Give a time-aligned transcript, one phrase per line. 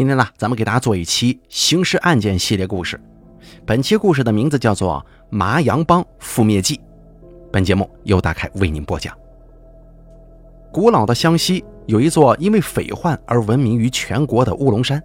[0.00, 2.98] 今天呢，咱们给大家做一期刑事案件系列故事。
[3.66, 6.76] 本期故事的名字叫做《麻阳帮覆灭记》。
[7.52, 9.14] 本节目由大凯为您播讲。
[10.72, 15.02] 古老的湘西有一座因为匪患而闻名于全国的乌龙山。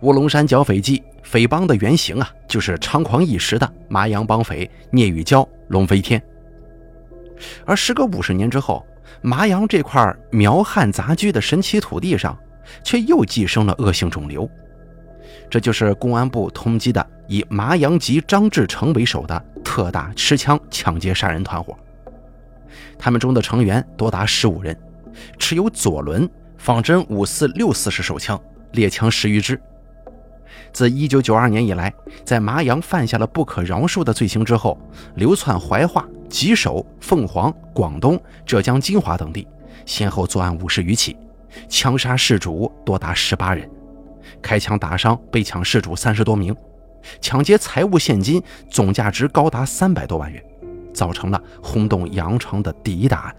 [0.00, 6.22] 乌龙山剿匪记，匪帮的原型啊，就是猖狂一时的麻阳帮匪聂玉娇、龙飞天。
[7.64, 8.84] 而时隔五十年之后，
[9.22, 12.38] 麻阳这块苗汉杂居的神奇土地上。
[12.82, 14.48] 却又寄生了恶性肿瘤，
[15.50, 21.76] 这就是公安部通缉的以麻阳籍张志成为首的特大持枪抢劫杀人团伙。
[22.98, 24.76] 他们中的成员多达十五人，
[25.38, 28.40] 持有左轮、仿真五四六四式手枪、
[28.72, 29.60] 猎枪十余支。
[30.72, 31.92] 自1992年以来，
[32.24, 34.78] 在麻阳犯下了不可饶恕的罪行之后，
[35.14, 39.46] 流窜怀化、吉首、凤凰、广东、浙江金华等地，
[39.86, 41.16] 先后作案五十余起。
[41.68, 43.68] 枪杀事主多达十八人，
[44.42, 46.54] 开枪打伤被抢事主三十多名，
[47.20, 50.42] 抢劫财物现金总价值高达三百多万元，
[50.92, 53.36] 造成了轰动羊城的第一大案。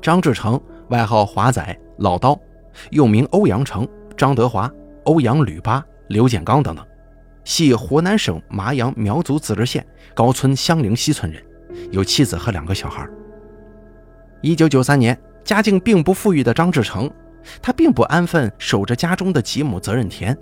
[0.00, 2.38] 张志成，外号华仔、老刀，
[2.90, 4.70] 又名欧阳成、张德华、
[5.04, 6.86] 欧阳吕八、刘建刚等等，
[7.44, 11.42] 系湖南省麻阳苗族自治县高村乡陵西村人，
[11.90, 13.08] 有妻子和两个小孩。
[14.42, 15.18] 一九九三年。
[15.46, 17.08] 家境并不富裕的张志成，
[17.62, 20.36] 他并不安分守着家中的几亩责任田，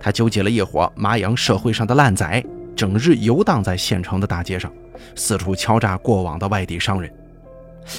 [0.00, 4.70] 他纠集了一伙麻阳社会上的烂仔，整日游荡在县城的大街上，
[5.14, 7.08] 四处敲诈过往的外地商人，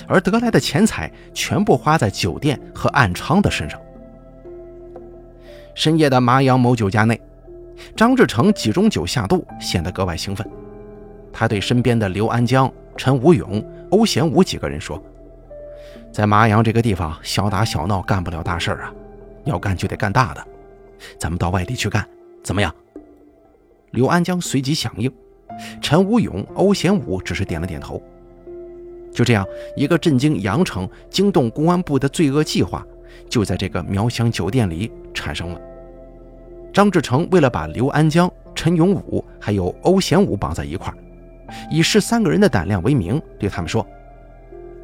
[0.05, 3.79] 而得来的钱财全部花在酒店和暗娼的身上。
[5.75, 7.17] 深夜的麻阳某酒家内，
[7.95, 10.45] 张志成几盅酒下肚，显得格外兴奋。
[11.31, 15.01] 他对身边的刘安江、陈武勇、欧贤武几个人说。
[16.11, 18.93] 在麻阳这个地方，小打小闹干不了大事儿啊，
[19.43, 20.47] 要干就得干大的。
[21.19, 22.07] 咱们到外地去干，
[22.43, 22.73] 怎么样？
[23.91, 25.11] 刘安江随即响应，
[25.81, 28.01] 陈武勇、欧贤武只是点了点头。
[29.13, 29.45] 就这样，
[29.75, 32.85] 一个震惊阳城、惊动公安部的罪恶计划，
[33.29, 35.61] 就在这个苗乡酒店里产生了。
[36.73, 40.97] 张志成为了把刘安江、陈永武还有欧贤武绑在一块儿，
[41.71, 43.85] 以试三个人的胆量为名，对他们说。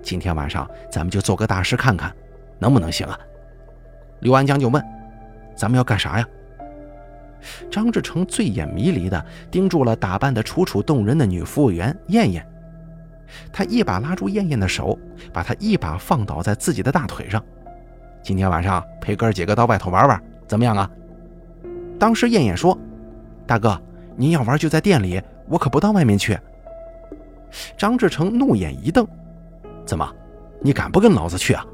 [0.04, 2.14] 今天晚上咱们就做个大师看看，
[2.60, 3.18] 能不能行啊？
[4.20, 4.84] 刘安江就问
[5.56, 6.28] ：“咱们要干啥呀？”
[7.70, 12.46] 张志成醉眼迷离地盯住了打扮的楚楚动人的女服务员燕燕，
[13.52, 14.98] 他一把拉住燕燕的手，
[15.34, 17.44] 把她一把放倒在自己的大腿上。
[18.22, 20.90] 今天晚上陪哥几个到外头玩玩，怎么样啊？
[22.00, 22.78] 当时燕燕说
[23.46, 23.82] ：“大哥，
[24.16, 26.38] 您要玩就在店里，我可不到外面去。”
[27.78, 29.06] 张志成怒眼一瞪。
[29.86, 30.10] 怎么，
[30.62, 31.66] 你敢不跟老子去啊？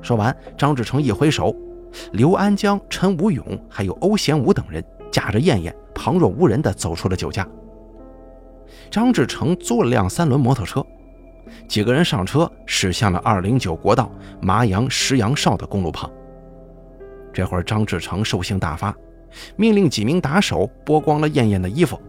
[0.00, 1.54] 说完，张志成一挥手，
[2.12, 7.46] 刘安江、陈武勇还有欧贤武等人驾着燕燕，旁若无人地走出了酒家。
[8.90, 10.84] 张志成租了辆三轮摩托车，
[11.66, 16.08] 几个人上车，驶向了二零九国道麻阳石阳哨的公路旁。
[17.32, 18.94] 这会儿，张志成兽性大发，
[19.56, 22.00] 命令几名打手剥光了燕燕的衣服。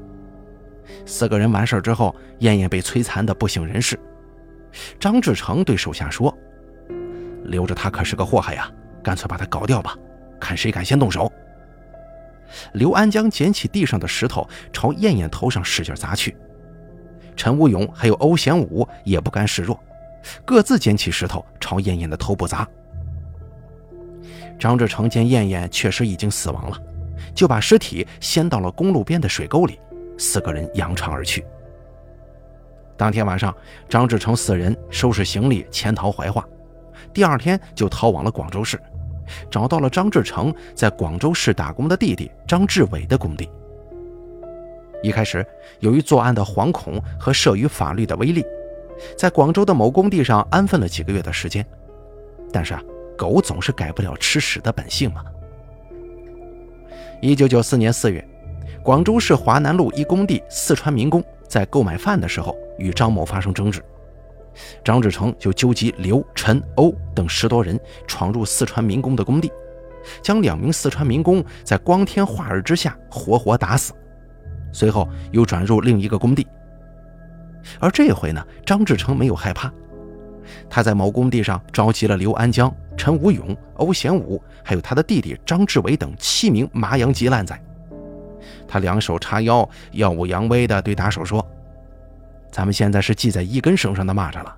[1.06, 4.00] 四个人完事之后，燕燕被摧残的不省人事。
[5.00, 6.36] 张志成对手下说
[7.46, 8.72] ：“留着他可是个祸害呀，
[9.04, 9.96] 干脆把他搞掉吧，
[10.40, 11.32] 看谁敢先动手。”
[12.74, 16.36] 刘安江捡起地上的石头，朝燕燕头上使劲砸去。
[17.36, 19.80] 陈武勇还有欧贤武也不甘示弱，
[20.44, 22.68] 各自捡起石头朝燕燕的头部砸。
[24.60, 26.78] 张志成见燕燕确实已经死亡了，
[27.34, 29.80] 就把尸体掀到了公路边的水沟里，
[30.18, 31.46] 四个人扬长而去。
[33.00, 33.56] 当天晚上，
[33.88, 36.46] 张志成四人收拾行李潜逃怀化，
[37.14, 38.78] 第二天就逃往了广州市，
[39.50, 43.50] 找到了张志成在广州市打工的弟弟张志伟的工地。
[45.02, 45.48] 一开始，
[45.80, 48.44] 由于作案的惶恐和慑于法律的威力，
[49.18, 51.66] 在广州的某工地上安分了几个月的时间。
[52.52, 52.84] 但是啊，
[53.18, 55.24] 狗总是改不了吃屎的本性嘛。
[57.22, 58.28] 一九九四年四月，
[58.84, 62.54] 广州市华南路一工地四川民工在购买饭的时候。
[62.80, 63.84] 与张某发生争执，
[64.84, 69.52] 张志成就纠集刘、陈、欧等十多人闯入四川民工的工地，
[70.22, 73.94] 将两名四川民工在光天化日之下活活打死。
[74.72, 76.48] 随后又转入另一个工地，
[77.80, 79.72] 而这回呢，张志成没有害怕，
[80.70, 87.60] 他在某工地上召集了刘安江、陈武勇、欧贤武，还有他的弟弟张志伟等七名麻阳籍烂仔。
[88.68, 91.46] 他两手叉腰，耀武扬威地对打手说。
[92.52, 94.56] 咱们现在是系在一根绳上的蚂蚱了，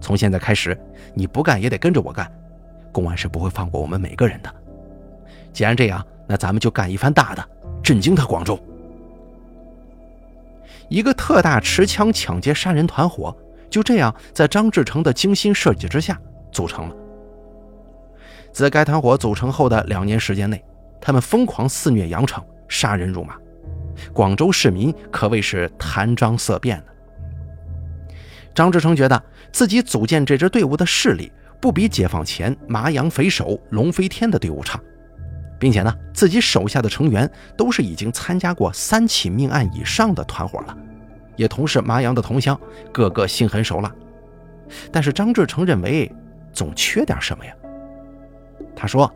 [0.00, 0.78] 从现在开始，
[1.14, 2.30] 你不干也得跟着我干，
[2.90, 4.52] 公安是不会放过我们每个人的。
[5.52, 7.48] 既然这样，那咱们就干一番大的，
[7.82, 8.58] 震惊他广州。
[10.88, 13.34] 一个特大持枪抢劫杀人团伙
[13.70, 16.20] 就这样在张志成的精心设计之下
[16.50, 16.94] 组成了。
[18.52, 20.62] 自该团伙组成后的两年时间内，
[21.00, 23.34] 他们疯狂肆虐羊城，杀人如麻，
[24.12, 26.91] 广州市民可谓是谈章色变的。
[28.54, 29.22] 张志成觉得
[29.52, 34.80] 自己组建这支队伍的势力不比解放前麻阳匪首龙飞天的队伍差，
[35.58, 40.76] 并且呢，自己手下的成员都是已经参加过三起命案以上的团伙了。
[41.36, 42.58] 也同是麻阳的同乡，
[42.92, 43.90] 个个心狠手辣。
[44.90, 46.10] 但是张志成认为
[46.52, 47.54] 总缺点什么呀？
[48.76, 49.10] 他说：“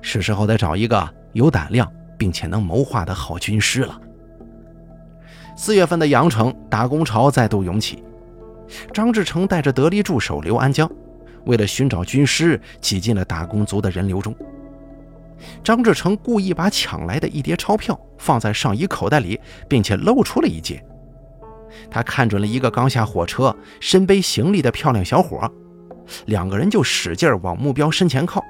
[0.00, 4.00] 是时候得找一个有胆量并且能谋划的好军师了。”
[5.54, 8.02] 四月份的阳城打工潮再度涌起，
[8.92, 10.90] 张志成带着得力助手刘安江，
[11.46, 14.34] 为了寻找军师，挤进了打工族的人流中。
[15.64, 20.82] 张志成故意把抢来的一叠钞票放在上衣口袋里，并且露出了一截。
[21.90, 25.50] 他看准了一个刚下火车、身背行李的漂亮小伙，
[26.26, 28.42] 两个人就使劲往目标身前靠。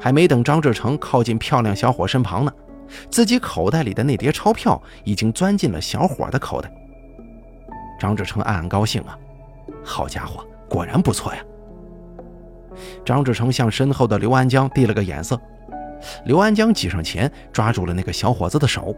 [0.00, 2.52] 还没等张志成靠近漂亮小伙身旁呢，
[3.10, 6.72] 自己口袋里的那叠钞票已经钻进了小伙的口袋。
[8.00, 9.16] 张志成暗暗高兴啊，
[9.84, 11.44] 好家伙，果然不错呀！
[13.04, 15.38] 张志成向身后的刘安江递了个眼色，
[16.24, 18.96] 刘安江挤上前抓住了那个小伙子的手，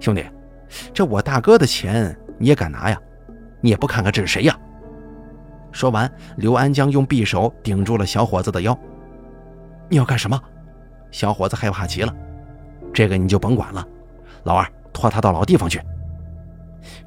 [0.00, 0.24] 兄弟。
[0.92, 3.00] 这我大哥的钱你也敢拿呀？
[3.60, 4.58] 你也不看看这是谁呀？
[5.70, 8.76] 说完，刘安江用匕首顶住了小伙子的腰。
[9.88, 10.40] 你要干什么？
[11.12, 12.12] 小伙子害怕极了。
[12.92, 13.86] 这个你就甭管了，
[14.42, 15.80] 老二拖他到老地方去。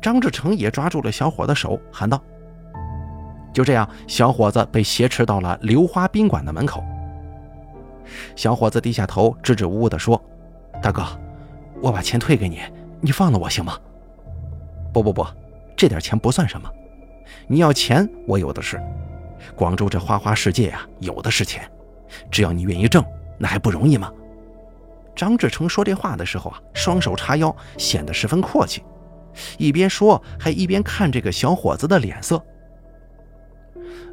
[0.01, 2.21] 张志成也抓住了小伙的手，喊道
[3.53, 6.83] ：“就这样，小伙子被挟持到了流花宾馆的门口。”
[8.35, 10.21] 小伙子低下头，支支吾吾地说
[10.81, 11.03] ：“大哥，
[11.81, 12.61] 我把钱退给你。”
[13.05, 13.77] 你放了我行吗？
[14.93, 15.27] 不不不，
[15.75, 16.71] 这点钱不算什么。
[17.47, 18.81] 你要钱，我有的是。
[19.57, 21.69] 广州这花花世界啊，有的是钱，
[22.31, 23.03] 只要你愿意挣，
[23.37, 24.09] 那还不容易吗？
[25.13, 28.81] 张志成说这话的时候啊，双手叉腰，显得十分阔气，
[29.57, 32.41] 一边说还一边看这个小伙子的脸色。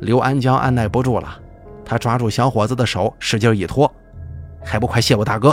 [0.00, 1.38] 刘安江按耐不住了，
[1.84, 3.92] 他抓住小伙子的手，使劲一拖，
[4.64, 5.50] 还不快谢我大哥？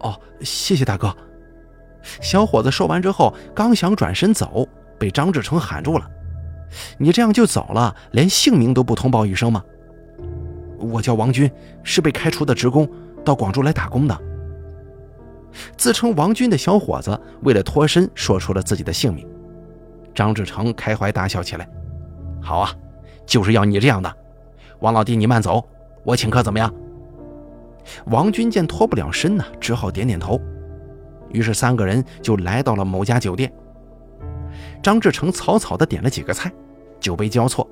[0.00, 1.14] 哦，谢谢大哥。
[2.20, 6.08] 小伙子说完之后，刚想转身走，被张志成喊住了
[6.96, 9.62] ：“你这样就走了，连姓名都不通报一声吗
[10.78, 11.50] ？”“我叫王军，
[11.82, 12.88] 是被开除的职工，
[13.24, 14.16] 到广州来打工的。”
[15.76, 19.26] 自称王军的小伙子为了脱身，说出了自己的姓名。
[20.14, 21.68] 张志成开怀大笑起来
[22.42, 22.74] ：“好啊，
[23.24, 24.12] 就是要你这样的，
[24.80, 25.66] 王老弟，你慢走，
[26.04, 26.72] 我请客怎么样？”
[28.06, 30.40] 王军见脱不了身呢，只好点点头。
[31.30, 33.52] 于是三个人就来到了某家酒店。
[34.82, 36.52] 张志成草草地点了几个菜，
[37.00, 37.68] 酒杯交错，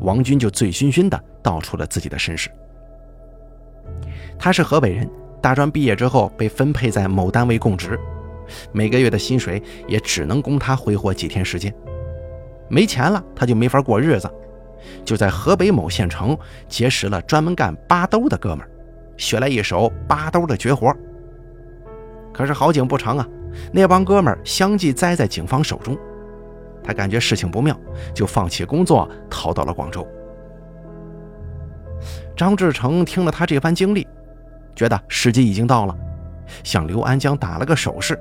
[0.00, 2.50] 王军就醉醺醺地道出了自己的身世。
[4.38, 5.08] 他是河北人，
[5.44, 8.00] 大专毕业之后被分配在某单位供职，
[8.72, 11.70] 每个月的薪水也只能供他挥霍几天时间。
[12.66, 14.26] 没钱了，他就没法过日子，
[15.04, 16.34] 就在河北某县城
[16.66, 18.70] 结识了专门干扒兜的哥们儿，
[19.18, 20.90] 学来一手扒兜的绝活。
[22.32, 23.28] 可是好景不长啊，
[23.70, 25.94] 那帮哥们儿相继栽在警方手中，
[26.82, 27.78] 他感觉事情不妙，
[28.14, 30.08] 就放弃工作逃到了广州。
[32.34, 34.08] 张志成听了他这番经历，
[34.74, 35.96] 觉得时机已经到了，
[36.62, 38.18] 向刘安江打了个手势。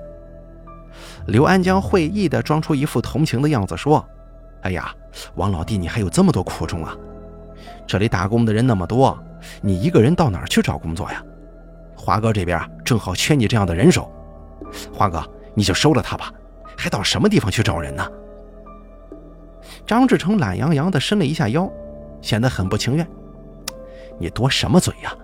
[1.27, 4.05] 刘安江会意地装出一副同情的样子说
[4.61, 4.93] ：“哎呀，
[5.35, 6.95] 王老弟，你还有这么多苦衷啊！
[7.87, 9.17] 这里打工的人那么多，
[9.61, 11.23] 你一个人到哪儿去找工作呀？”
[11.95, 14.11] 华哥这边正好缺你这样的人手，
[14.91, 16.31] 华哥你就收了他吧，
[16.77, 18.05] 还到什么地方去找人呢？
[19.87, 21.71] 张志成懒洋洋地伸了一下腰，
[22.21, 23.07] 显得很不情愿。
[24.19, 25.15] 你多什么嘴呀？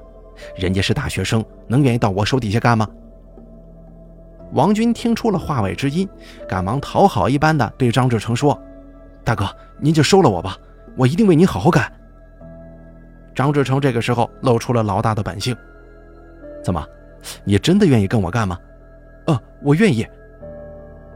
[0.55, 2.87] 人家是大学生，能愿意到我手底下干吗？
[4.53, 6.09] 王军听出了话外之音，
[6.47, 8.59] 赶忙讨好一般的对张志成说
[9.23, 9.45] ：“大哥，
[9.77, 10.57] 您就收了我吧，
[10.97, 11.91] 我一定为您好好干。”
[13.35, 15.55] 张志成这个时候露出了老大的本性。
[16.63, 16.83] 怎么，
[17.43, 18.57] 你真的愿意跟我干吗？
[19.27, 20.05] 呃，我愿意。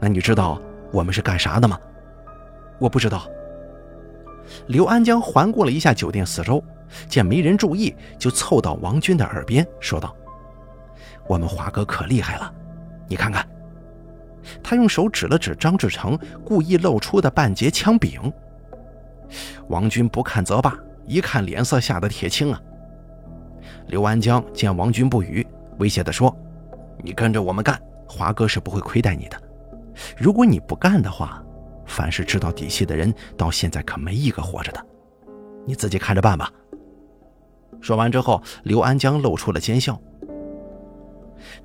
[0.00, 0.60] 那你知道
[0.92, 1.78] 我们是干啥的吗？
[2.78, 3.26] 我不知道。
[4.68, 6.62] 刘安江环顾了一下酒店四周，
[7.08, 10.14] 见没人注意，就凑到王军的耳边说道
[11.26, 12.52] ：“我们华哥可厉害了，
[13.08, 13.46] 你看看。”
[14.62, 18.32] 他用手指了指张志成故意露出的半截枪柄。
[19.68, 22.60] 王军不看则罢，一看脸色吓得铁青啊。
[23.86, 25.46] 刘安江见王军不语，
[25.78, 26.34] 威胁地说
[27.02, 29.42] ：“你跟着我们干，华哥是不会亏待你的。
[30.16, 31.42] 如果你不干的话，
[31.86, 34.86] 凡是知道底细的人，到现在可没一个活着的。
[35.66, 36.52] 你自己看着办吧。”
[37.84, 40.00] 说完之后，刘安江露出了奸笑。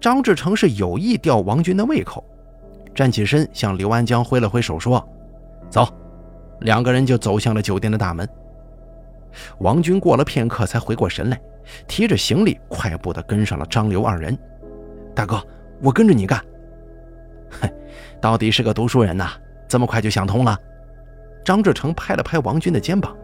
[0.01, 2.21] 张志成是有意吊王军的胃口，
[2.93, 5.01] 站起身向刘安江挥了挥手，说
[5.71, 5.87] ：“走。”
[6.59, 8.27] 两个人就走向了酒店的大门。
[9.59, 11.39] 王军过了片刻才回过神来，
[11.87, 14.37] 提着行李快步地跟上了张刘二人。
[15.15, 15.41] 大哥，
[15.81, 16.43] 我跟着你干。
[17.49, 17.73] 嘿，
[18.19, 19.29] 到底是个读书人呐，
[19.69, 20.59] 这么快就想通了。
[21.45, 23.15] 张志成拍了拍王军的肩膀。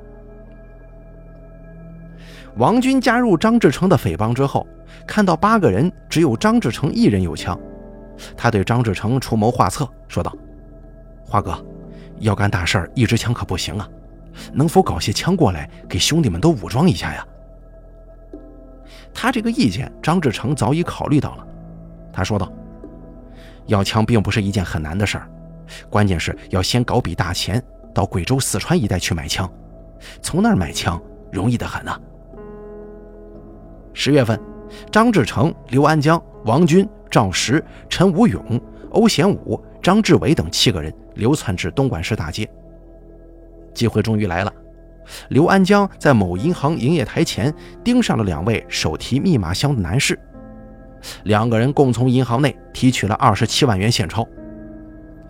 [2.58, 4.66] 王军加入张志成的匪帮之后，
[5.06, 7.60] 看到八个人只有张志成一人有枪，
[8.38, 10.34] 他对张志成出谋划策，说道
[11.28, 11.54] ：“华哥，
[12.20, 13.90] 要干大事，一支枪可不行啊，
[14.54, 17.28] 能否搞些枪过来，给兄弟们都武装一下呀？”
[19.14, 21.46] 他这个意见，张志成早已考虑到了。
[22.14, 22.50] 他说道
[23.68, 25.30] ：“要枪并不是一件很难的事儿，
[25.90, 27.62] 关键是要先搞笔大钱，
[27.94, 29.52] 到贵州、四川一带去买枪，
[30.22, 31.02] 从那儿买枪
[31.34, 32.00] 容易得很啊。”
[33.98, 34.38] 十月份，
[34.92, 42.48] 张志成、刘安江、王军、赵石、陈武勇、欧贤武、张志伟等七个人流窜至东莞市大街。
[43.74, 44.54] 机会终于来了，
[45.30, 47.52] 刘安江在某银行营业台前
[47.86, 50.20] 盯上了两位手提密码箱的男士，
[51.24, 54.28] 两个人共从银行内提取了二十七万元现钞。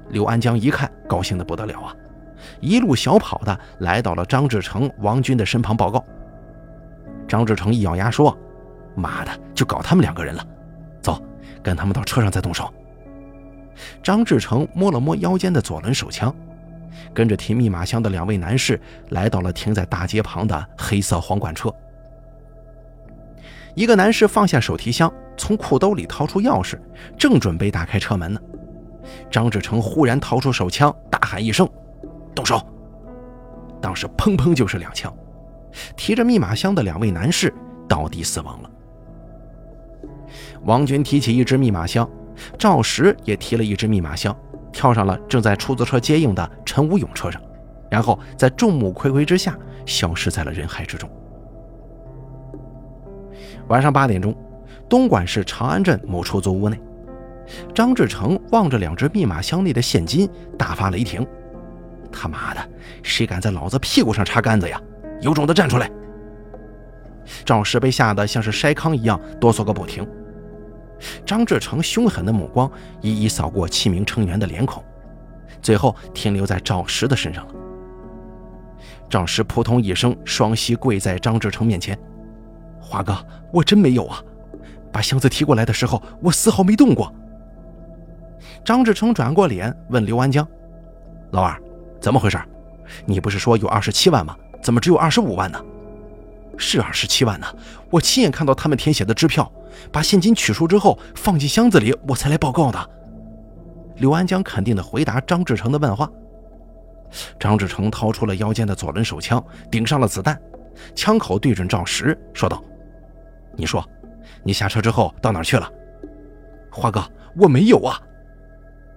[0.10, 1.96] 刘安江一看，高兴得不得了啊，
[2.62, 6.04] 一路小跑的来到了张志成、王军的身旁报告。
[7.28, 8.36] 张志成一咬牙说。
[8.96, 10.46] 妈的，就搞他们两个人了，
[11.02, 11.22] 走，
[11.62, 12.74] 跟他们到车上再动手。
[14.02, 16.34] 张志成摸了摸腰间的左轮手枪，
[17.14, 21.74] 跟着提密码箱的两位男士来到了停在大街旁的黑色皇冠车。
[23.74, 26.80] 一个男士放下手提箱，从裤兜里掏出钥匙，
[27.18, 28.40] 正准备打开车门呢。
[29.30, 31.70] 张志成忽然掏出手枪，大喊一声
[32.34, 32.66] ：“动手！”
[33.82, 35.14] 当时砰砰就是两枪，
[35.98, 37.54] 提着密码箱的两位男士
[37.88, 38.70] 倒地死亡了。
[40.66, 42.10] 王军提起一只密码箱，
[42.58, 44.36] 赵石也提了一只密码箱，
[44.72, 47.40] 跳上了正在出租车接应的陈武勇车上，
[47.90, 51.10] 然后在众目睽睽之下消失在了人海之中。
[53.68, 54.36] 晚上八点钟，
[54.90, 56.80] 东莞市长安镇某出租屋内，
[57.74, 61.26] 张志成望着两只密码箱内的现金，大发雷霆
[62.12, 62.70] ：“他妈的，
[63.04, 64.82] 谁敢在老子屁股上插杆子呀？
[65.22, 65.90] 有种的站出来！”
[67.46, 70.08] 赵石被吓得像是筛糠一样哆嗦个不停。
[71.26, 72.72] 张志成凶狠的目光
[73.02, 74.84] 一一扫过七名成员的脸孔，
[75.62, 77.54] 最后停留在赵石的身上了。
[79.10, 81.98] 赵石扑通一声，双膝跪在张志成面前
[82.82, 83.16] ：“华哥，
[83.52, 84.22] 我真没有啊！
[84.92, 87.14] 把箱子提过来的时候，我丝毫没动过。”
[88.66, 90.48] 张志成转过脸问刘安江
[91.32, 91.56] ：“老二，
[92.00, 92.40] 怎么回事？
[93.06, 94.36] 你不是说有二十七万吗？
[94.62, 95.64] 怎么只有二十五万呢？”
[96.58, 97.48] 是二十七万呢，
[97.90, 99.52] 我亲眼看到他们填写的支票，
[99.92, 102.90] 把现金取出之后放进箱子里，我才来报告的。
[103.98, 106.10] 刘安江肯定地回答张志成的问话。
[107.40, 110.40] 张志成掏出了腰间的左轮手枪，顶上了子弹，
[110.94, 112.62] 枪口对准赵石，说道
[113.56, 113.88] ：“你说，
[114.44, 115.72] 你下车之后到哪儿去了？”
[116.70, 117.02] 华哥，
[117.38, 118.02] 我没有啊。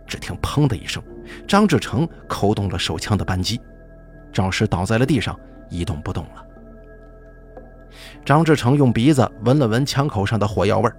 [0.07, 1.03] 只听“砰”的一声，
[1.47, 3.61] 张志成扣动了手枪的扳机，
[4.33, 5.39] 赵石倒在了地上，
[5.69, 6.45] 一动不动了。
[8.29, 10.93] 张志成用鼻子闻了闻枪口上的火药味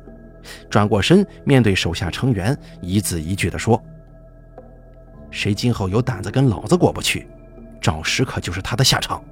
[0.68, 3.80] 转过身面对手下成员，一字一句地说
[5.30, 7.28] ：“谁今后有胆子跟老子过不去，
[7.80, 9.24] 赵石可就是他的下场。”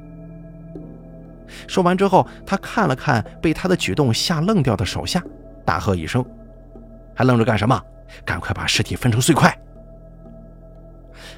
[1.68, 5.20] 说完之后，他看了看被他的举动吓愣掉的手下，
[5.66, 6.24] 大喝一声
[7.18, 7.82] ：“还愣着干什么？
[8.24, 9.51] 赶快把尸体分成碎块！”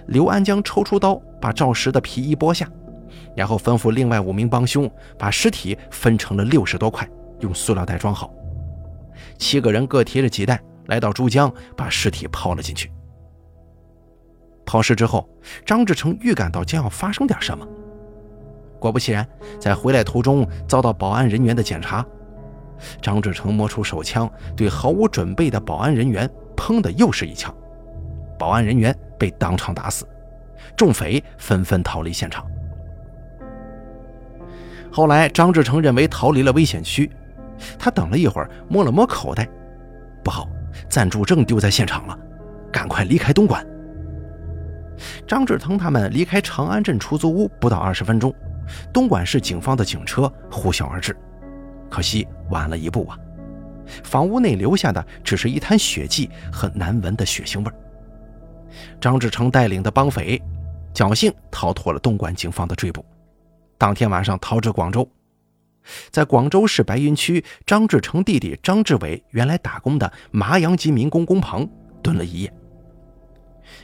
[0.07, 2.69] 刘安江抽出刀，把赵石的皮衣剥下。
[3.39, 8.29] 然后吩咐另外五名帮凶把尸体分成了六十多块，用塑料袋装好。
[9.37, 12.91] 七个人各提着几袋，来到珠江，把尸体抛了进去。
[14.65, 15.25] 抛尸之后，
[15.65, 17.65] 张志成预感到将要发生点什么。
[18.77, 19.25] 果不其然，
[19.57, 22.05] 在回来途中遭到保安人员的检查。
[23.01, 27.55] 张志成摸出手枪，对毫无准备的保安人员砰的又是一枪，
[28.37, 30.05] 保安人员被当场打死，
[30.75, 32.45] 众匪纷纷逃离现场。
[34.91, 37.09] 后来，张志成认为逃离了危险区，
[37.77, 39.47] 他等了一会儿，摸了摸口袋，
[40.23, 40.47] 不好，
[40.89, 42.17] 暂住证丢在现场了，
[42.71, 43.65] 赶快离开东莞。
[45.27, 48.33] 张志成他们离开长安镇出租屋不到二十分钟，
[48.91, 51.15] 东莞市警方的警车呼啸而至，
[51.89, 53.17] 可惜晚了一步啊！
[54.03, 57.71] 房屋内留下的只是一滩血迹和难闻的血腥味。
[58.99, 60.39] 张志成带领的帮匪
[60.93, 63.03] 侥幸逃脱了东莞警方的追捕，
[63.79, 65.09] 当天晚上逃至广州，
[66.11, 71.67] 在广州市白云区张志成弟弟张志伟原来打工的麻阳籍民工工棚
[72.03, 72.53] 蹲了一夜。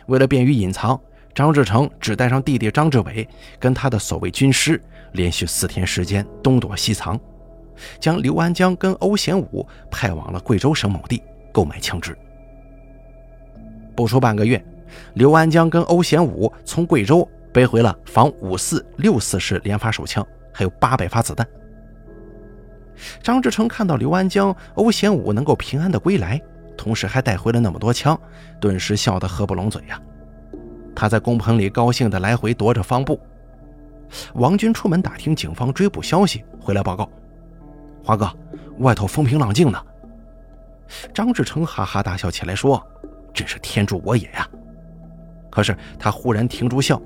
[0.07, 0.99] 为了便于隐藏，
[1.33, 3.25] 张志成只带上弟弟张志伟
[3.57, 4.83] 跟他的所谓军师，
[5.13, 7.17] 连续四天时间东躲西藏，
[7.97, 11.23] 将刘安江跟欧贤武派往了贵州省某地
[11.53, 12.13] 购买枪支。
[13.95, 14.61] 不出半个月。
[15.15, 21.47] 刘安江跟欧贤武从贵州背回了仿五四六四式连发手枪，还有八百发子弹。
[23.23, 26.41] 张志成看到刘安江、欧贤武能够平安的归来，
[26.75, 28.19] 同时还带回了那么多枪，
[28.59, 29.97] 顿时笑得合不拢嘴呀。
[30.93, 33.17] 他在工棚里高兴地来回踱着方步。
[34.33, 37.09] 王军出门打听警方追捕消息，回来报告
[38.03, 38.29] ：“华哥，
[38.79, 39.81] 外头风平浪静呢。”
[41.15, 42.85] 张志成哈哈大笑起来说
[43.33, 44.45] ：“真是天助我也呀！”
[45.49, 47.01] 可是他忽然停住笑，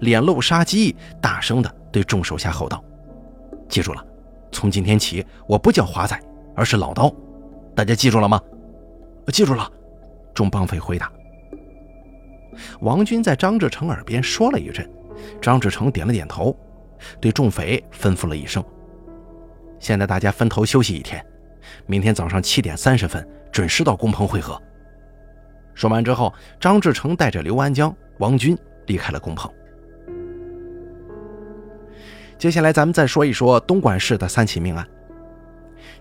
[0.00, 2.82] 脸露杀机，大声地对众手下吼道
[3.68, 4.04] ：“记住了，
[4.52, 6.18] 从今天起，我不叫华仔，
[6.54, 7.12] 而是老刀，
[7.74, 8.40] 大家记住了吗
[9.32, 9.70] ？”“记住了。”
[10.34, 11.10] 众绑匪回答。
[12.80, 14.88] 王军在张志成耳边说了一阵，
[15.40, 16.56] 张志成点了点头，
[17.20, 18.64] 对众匪吩咐了一声
[19.78, 21.24] ：“现在大家分头休息一天，
[21.86, 24.60] 明天早上七点三十分准时到工棚会合。”
[25.74, 29.50] 说完之后，张志成带着刘安江、王军离开了工棚。
[32.38, 34.86] 接下来，咱们再说一说东莞市的三起命案。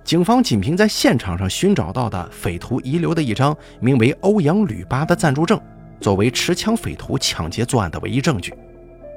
[0.04, 5.60] 警方仅凭在现场上寻找到的匪徒遗留的一张名为欧阳吕八的暂住证，
[6.02, 8.54] 作为持枪匪徒抢劫作案的唯一证据，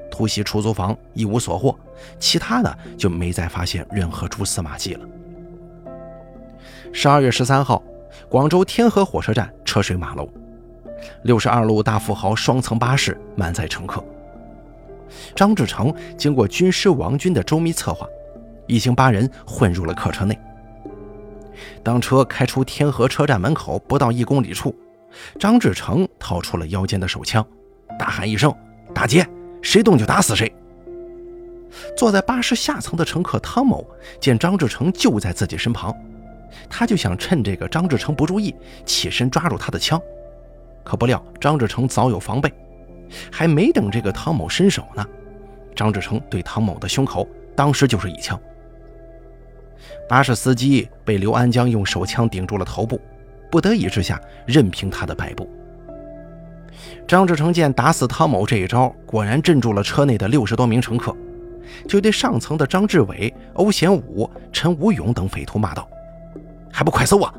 [0.09, 1.77] 突袭出租房一无所获，
[2.19, 5.05] 其他的就没再发现任何蛛丝马迹了。
[6.93, 7.83] 十二月十三号，
[8.29, 10.29] 广州天河火车站车水马龙。
[11.23, 14.03] 六十二路大富豪双层巴士满载乘客。
[15.35, 18.07] 张志成经过军师王军的周密策划，
[18.67, 20.37] 一行八人混入了客车内。
[21.83, 24.75] 当车开出天河车站门口不到一公里处，
[25.39, 27.45] 张志成掏出了腰间的手枪，
[27.97, 28.53] 大喊一声
[28.93, 29.27] ：“打劫！
[29.61, 30.53] 谁动就打死谁！”
[31.97, 33.85] 坐在巴士下层的乘客汤某
[34.19, 35.95] 见张志成就在自己身旁，
[36.69, 39.99] 他就想趁这个张志成不注意，起身抓住他的枪。
[40.83, 42.51] 可不料，张志成早有防备，
[43.31, 45.05] 还没等这个汤某伸手呢，
[45.75, 48.39] 张志成对汤某的胸口当时就是一枪。
[50.09, 52.99] 巴士司机被刘安江用手枪顶住了头部，
[53.51, 55.49] 不得已之下，任凭他的摆布。
[57.07, 61.15] 张志成见打死汤某这一招果然镇住了车内的六十多名乘客，
[61.87, 65.87] 就对上层的张志伟、欧贤武、陈武勇等匪徒骂道
[66.71, 67.33] ：“还不快搜啊！”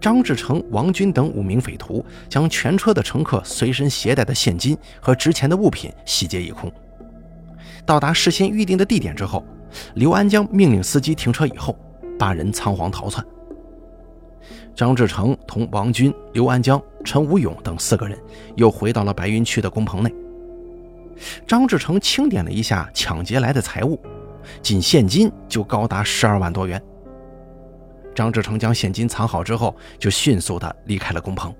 [0.00, 6.70] 张志成、王军等五名匪徒将全车的乘客随身携带的现金和值钱的物品洗劫一空。
[7.84, 9.44] 到达事先预定的地点之后，
[9.94, 11.76] 刘安江命令司机停车以后，
[12.18, 13.24] 八人仓皇逃窜。
[14.74, 18.18] 张志成同王军、刘安江、陈武勇等四个人
[18.56, 20.12] 又回到了白云区的工棚内。
[21.46, 24.00] 张志成清点了一下抢劫来的财物，
[24.62, 26.82] 仅现金就高达十二万多元。
[28.14, 31.54] 张志成将现金藏好之后，就迅速的离开了工棚。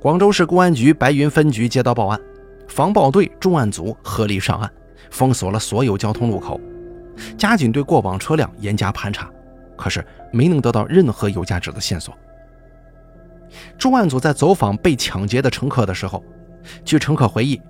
[0.00, 2.20] 广州市公安局白云分局接到报案，
[2.68, 4.70] 防暴队重案组合力上岸，
[5.10, 6.60] 封锁了所有交通路口，
[7.36, 9.30] 加紧对过往车辆严加盘查，
[9.76, 12.16] 可是没能得到任何有价值的线索。
[13.78, 16.22] 重案组在走访被抢劫的乘客的时候，
[16.84, 17.60] 据乘客回忆，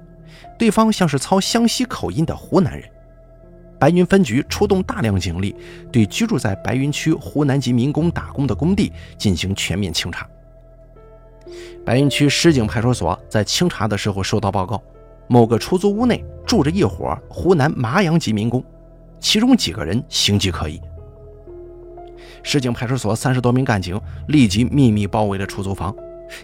[0.59, 2.88] 对方像是操湘西口音的湖南人。
[3.79, 5.55] 白云分局出动大量警力，
[5.93, 10.27] 对居住在白云区湖南籍民工打工的工地进行全面清查。
[11.85, 14.83] 白云区石井派出所在清查的时候收到报告，
[15.29, 18.65] 某个出租屋内住着一伙湖南麻阳籍民工，
[19.21, 20.81] 其中几个人形迹可疑。
[22.43, 25.95] 石井派出所三十多名干警立即秘密包围了出租房，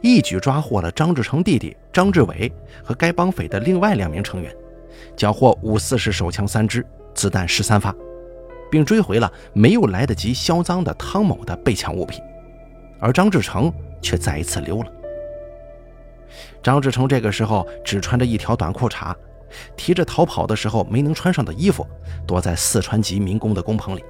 [0.03, 4.55] 一举抓获了张志成弟弟张志伟和该帮匪的另外两名成员，
[5.16, 6.85] 缴获五四式手枪三支。
[7.14, 7.94] 子弹十三发，
[8.70, 12.20] 并追回了没有来得及销赃的汤某的被抢物品，
[12.99, 14.92] 而张志成却再一次溜了。
[16.62, 19.14] 张志成这个时候只穿着一条短裤衩，
[19.77, 21.87] 提着逃跑的时候没能穿上的衣服，
[22.27, 24.05] 躲在四川籍民工的工棚里，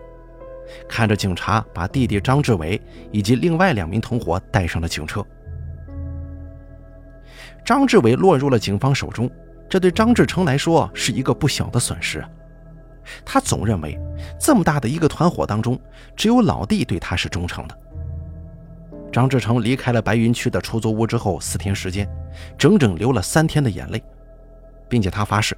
[0.88, 5.24] 看着警察把弟弟张志伟以及另外两名同伙带上了警车。
[7.64, 9.30] 张志伟落入了警方手中，
[9.68, 12.24] 这对张志成来说是一个不小的损失。
[13.24, 13.98] 他总认为
[14.38, 15.78] 这么大的一个团伙当中，
[16.16, 17.76] 只有老弟对他是忠诚的。
[19.12, 22.08] 张志成离开了白云区的出租屋之后，四天时间，
[22.56, 24.00] 整整流了三天的眼泪，
[24.88, 25.56] 并且他发誓，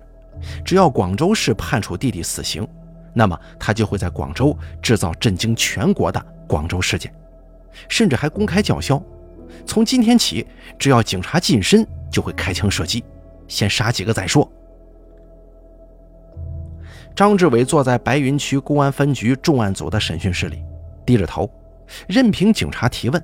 [0.64, 2.66] 只要广州市判处弟弟死刑，
[3.12, 7.14] 那么他就会在广州制造震惊全国的广州事件，
[7.88, 9.02] 甚至还公开叫嚣，
[9.66, 10.46] 从今天起，
[10.78, 13.04] 只要警察近身，就会开枪射击，
[13.48, 14.50] 先杀几个再说。
[17.14, 20.64] 张志伟坐在白云区公安分局重案组的审讯室里，
[21.04, 21.50] 低着头，
[22.08, 23.22] 任凭警察提问。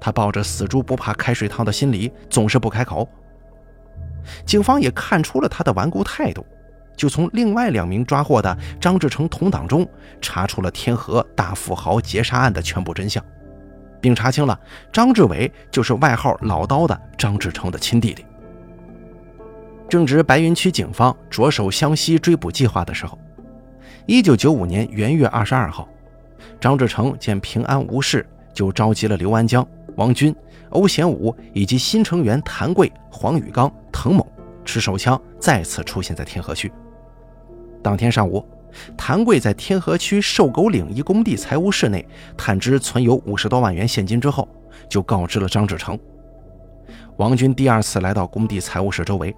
[0.00, 3.06] 他抱着死猪不怕开水烫的心理，总是不开口。
[4.46, 6.44] 警方也看出了他的顽固态度，
[6.96, 9.86] 就从另外两名抓获的张志成同党中
[10.22, 13.22] 查出了天河大富豪劫杀案的全部真相，
[14.00, 14.58] 并查清了
[14.90, 18.24] 张志伟就是外号“老刀”的张志成的亲弟弟。
[19.90, 23.18] 正值白云区警方着手湘西追捕计划的时候，
[24.06, 25.88] 一九九五年元月二十二号，
[26.60, 28.24] 张志成见平安无事，
[28.54, 29.66] 就召集了刘安江。
[29.96, 30.32] 王军、
[30.68, 34.24] 欧贤武以及新成员谭贵、黄宇刚、滕某
[34.64, 36.72] 持手枪再次出现在天河区。
[37.82, 38.46] 当天上午，
[38.96, 44.48] 谭贵在天河区瘦狗岭一工地财务室内探知存有五十多万元现金之后，
[44.88, 45.98] 就告知了张志成。
[47.16, 49.34] 王军第二次来到工地财务室周围，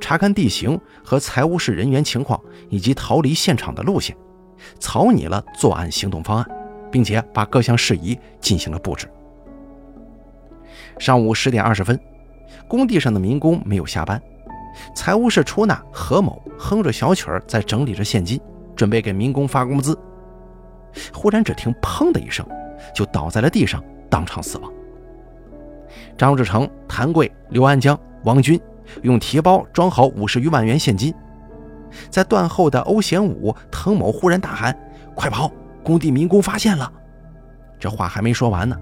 [0.00, 4.16] 查看地形和财务室人员情况以及逃离现场的路线，
[4.78, 6.46] 草拟了作案行动方案，
[6.90, 9.08] 并且把各项事宜进行了布置。
[10.98, 11.98] 上午十点二十分，
[12.66, 14.20] 工地上的民工没有下班，
[14.94, 18.40] 财务室出纳何某哼着小曲儿在整理着现金，
[18.74, 19.96] 准备给民工发工资。
[21.12, 22.44] 忽然，只听“砰”的一声，
[22.94, 24.72] 就倒在了地上，当场死亡。
[26.16, 28.60] 张志成、谭贵、刘安江、王军
[29.02, 31.14] 用提包装好五十余万元现金，
[32.10, 34.76] 在断后的欧贤武、滕某忽然大喊
[35.14, 35.50] ：“快跑！
[35.82, 36.92] 工地民工发现了！”
[37.78, 38.76] 这话还没说完呢。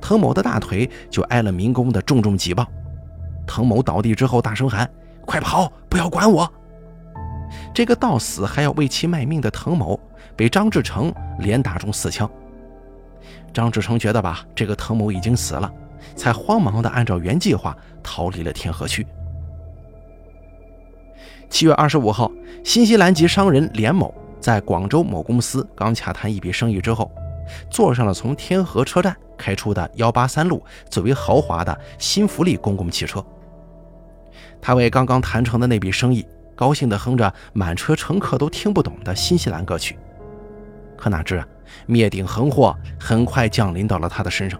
[0.00, 2.66] 滕某的大腿就挨了民工的重重几棒，
[3.46, 4.88] 滕某倒地之后大声喊
[5.26, 6.50] ：“快跑，不要管我！”
[7.74, 9.98] 这个到死还要为其卖命的滕某
[10.36, 12.30] 被张志成连打中四枪。
[13.52, 15.70] 张志成觉得吧，这个滕某已经死了，
[16.14, 19.06] 才慌忙的按照原计划逃离了天河区。
[21.48, 22.30] 七月二十五号，
[22.64, 27.10] 新西兰籍商人连某在广州某公司刚洽谈一笔生意之后。
[27.70, 33.22] 坐上了从天河车站开出的幺八三路最为豪华的新福利公共汽车。
[34.62, 39.98] 他为刚刚谈成的那笔生意高兴地哼着满车乘客都听不懂的新西兰歌曲。
[40.96, 41.46] 可哪知啊，
[41.84, 44.58] 灭顶横祸很快降临到了他的身上。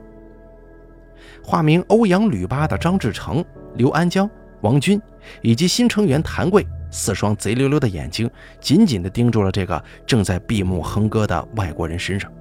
[1.42, 3.42] 化名欧阳吕八的张志成、
[3.76, 4.28] 刘安江、
[4.64, 4.98] 王军
[5.42, 8.28] 以及新成员谭贵四双贼溜溜的眼睛
[8.60, 12.32] 紧紧地盯住了这个正在闭目哼歌的外国人身上。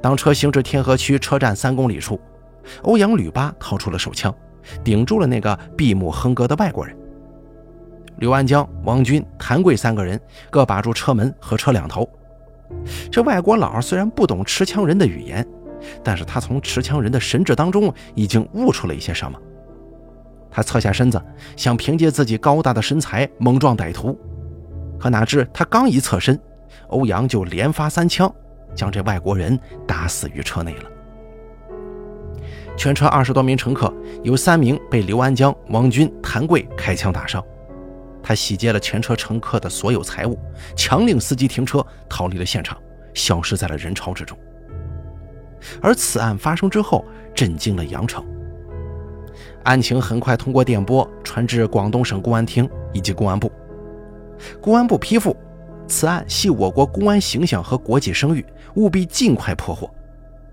[0.00, 2.20] 当车行至天河区车站三公里处，
[2.82, 4.32] 欧阳吕八掏出了手枪，
[4.84, 6.96] 顶住了那个闭目哼歌的外国人。
[8.18, 12.08] 刘安江、王军、谭贵三个人各把住车门和车两头。
[13.10, 15.44] 这外国佬虽然不懂持枪人的语言，
[16.04, 19.36] 但是他从持枪人的神智当中已经悟出了一些什么。
[20.58, 21.22] 他侧下身子，
[21.56, 24.18] 想凭借自己高大的身材猛撞歹徒，
[24.98, 26.36] 可哪知他刚一侧身，
[26.88, 28.28] 欧阳就连发三枪。
[28.74, 30.90] 将这外国人打死于车内了。
[32.76, 33.94] 全车二十多名乘客，
[34.24, 37.40] 有三名被刘安江、王军、谭贵开枪打伤。
[38.20, 40.36] 他洗劫了全车乘客的所有财物，
[40.74, 42.76] 强令司机停车，逃离了现场，
[43.14, 44.36] 消失在了人潮之中。
[45.80, 48.26] 而此案发生之后，震惊了羊城。
[49.64, 53.50] 案情很快通过电波传至广东省公安厅以及公安部。
[54.60, 55.36] 公安部批复。
[55.90, 58.44] 此案系我国公安形象和国际声誉，
[58.74, 59.90] 务必尽快破获，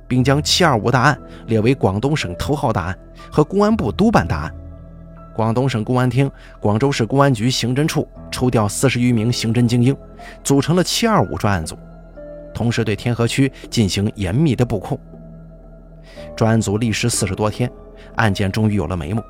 [0.08, 2.98] 并将“七二五”大案列为广东省头号大案
[3.30, 4.56] 和公安部督办大案。
[5.36, 9.94] 广东省公安厅、广州市公安局刑侦处抽调四十余名刑侦精英，
[10.42, 11.76] 组成了“七二五”专案组，
[12.54, 14.98] 同时对天河区进行严密的布控。
[16.34, 17.70] 专案组历时四十多天，
[18.16, 19.22] 案件终于有了眉目。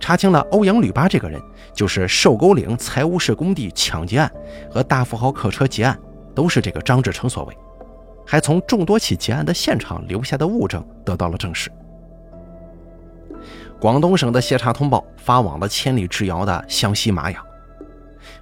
[0.00, 1.40] 查清了欧阳吕八这个人，
[1.72, 4.32] 就是瘦沟岭财务室工地抢劫案
[4.68, 5.96] 和大富豪客车劫案，
[6.34, 7.56] 都是这个张志成所为，
[8.26, 11.70] 还从众多起劫案的现场留下的物证得到了证实。
[13.78, 17.44] 广东省的协查通报发往了千里之遥的湘西麻阳，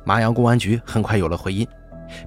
[0.03, 1.69] 麻阳公安局很快有了回音，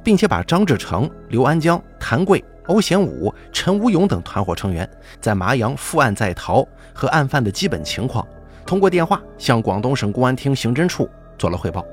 [0.03, 8.25] 并且把张志成、刘安江、谭贵、欧贤武、陈武勇等团伙成员在麻阳负案在逃和案犯的基本情况。
[8.65, 11.85] 通过电话向广东省公安厅刑侦处做了汇报。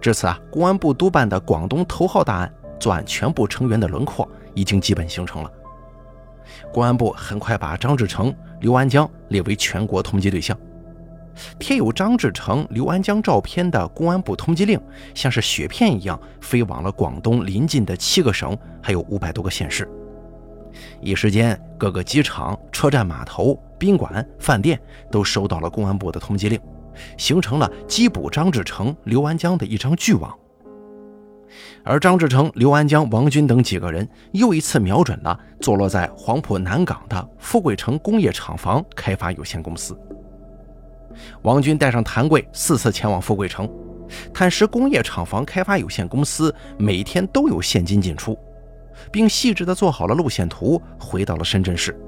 [0.00, 5.50] 至此啊，公安部督办的广东头号大案作案全部成员的轮廓已经基本形成了。
[6.72, 10.58] 公安部很快把张志成、刘安江列为全国通缉对象。
[11.58, 14.80] 贴有张志成、刘安江照片的公安部通缉令，
[15.14, 19.88] 像是雪片一样飞往了广东邻近的七个省，还有五百多个县市。
[21.00, 26.58] 一时间，各个机场、车站、码头、宾馆、饭店都收到了公安部的通缉令，
[27.16, 30.34] 形成了缉捕张志成、刘安江的一张巨网。
[31.84, 39.94] 而张志成、刘安江、王军等几个人又一次瞄准了坐落在黄埔南港的富贵城工业厂房开发有限公司。
[41.42, 43.68] 王军带上谭贵四次前往富贵城，
[44.32, 48.38] 探实工业厂房开发有限公司每天都有现金进出，
[49.10, 51.98] 并细致地做好了路线图，回到了深圳市，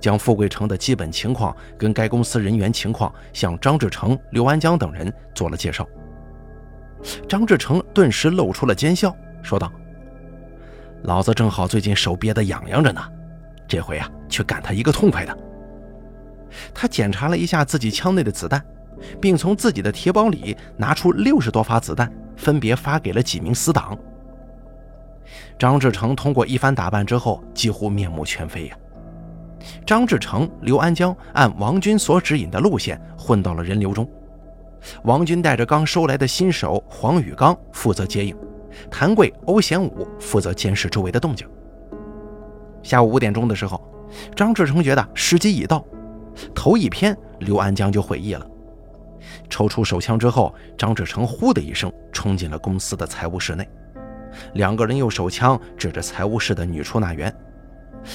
[0.00, 5.86] 将富贵城的基本情况跟该公司人员情况向张志成、刘安江等人做了介绍。
[7.28, 9.70] 张志成顿时露出了奸笑，说道
[11.04, 13.02] ：“老子正好最近手憋得痒痒着呢，
[13.68, 15.38] 这回啊，去干他一个痛快的。”
[16.72, 18.64] 他检查了一下自己枪内的子弹，
[19.20, 23.96] 并从自己的提包里拿出六十多发子弹，分别发给了几名死党。
[25.58, 28.76] 张志成通过一番打扮之后，几乎面目全非呀。
[29.86, 34.08] 张志成、刘安江按王军所指引的路线混到了人流中。
[35.04, 38.36] 王军带着刚收来的新手黄宇刚负责接应，
[38.90, 41.48] 谭贵、欧贤武负责监视周围的动静。
[42.82, 43.80] 下午五点钟的时候，
[44.36, 45.82] 张志成觉得时机已到。
[46.54, 48.46] 头一偏，刘安江就会意了。
[49.48, 53.68] 抽出手枪之后，张志成呼的一声冲进了公司的财务室内。
[54.54, 57.34] 两个人用手枪指着财务室的女出纳员。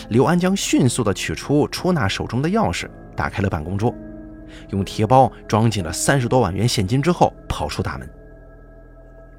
[0.10, 3.93] 刘安江迅速地取出出纳手中的钥匙，打开了办公桌，
[4.69, 8.08] 用提包装进了三十多万元现金之后，跑出大门。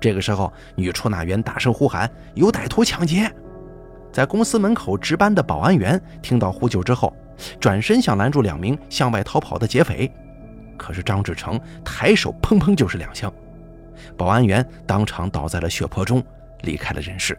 [0.00, 3.30] 这个时候，女出纳员大声呼喊：“有歹徒抢劫！”
[4.10, 7.14] 在公司门口值班的保安员听到呼救之后。
[7.59, 10.11] 转身想拦住两名向外逃跑的劫匪，
[10.76, 13.33] 可是张志成抬手砰砰就是两枪，
[14.16, 16.22] 保安员当场倒在了血泊中，
[16.62, 17.38] 离开了人世。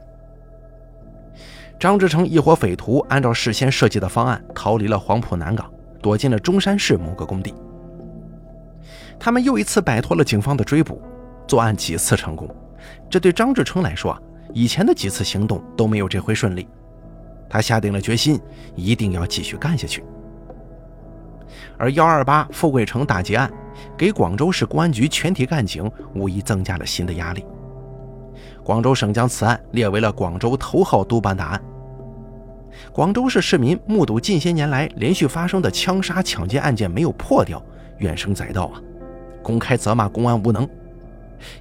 [1.80, 5.68] 张志成一伙匪徒按照事先设计的方案逃离了黄埔南港，
[6.02, 7.54] 躲进了中山市某个工地。
[9.20, 11.02] 他们又一次摆脱了警方的追捕，
[11.48, 12.48] 作案几次成功。
[13.10, 14.20] 这对张志成来说啊，
[14.54, 16.68] 以前的几次行动都没有这回顺利。
[17.52, 18.40] 他下定了决心，
[18.76, 20.02] 一定要继续干下去。
[21.78, 23.52] 而幺二八富贵城打劫案，
[23.98, 27.46] 给广州市公安局全体干警无疑增加了新的压力。
[28.64, 31.62] 广州省将此案列为了广州头号督办大案。
[32.94, 37.62] 广州市市民目睹近些年来连续发生的枪杀抢劫案件没有破掉，
[37.98, 38.82] 怨声载道啊，
[39.44, 40.66] 公开责骂公安无能。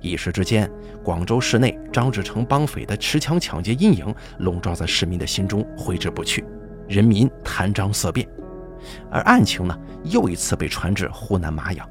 [0.00, 0.70] 一时之间，
[1.02, 6.44] 广州市内张志成帮匪的持枪抢劫阴影笼罩在市民的心中，挥之不去，
[6.88, 8.26] 人民谈章色变。
[9.10, 11.88] 而案情呢，又一次被传至湖南麻阳。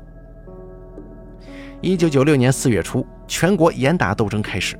[1.82, 4.78] 一九九六年四月初，全国严打斗争开始，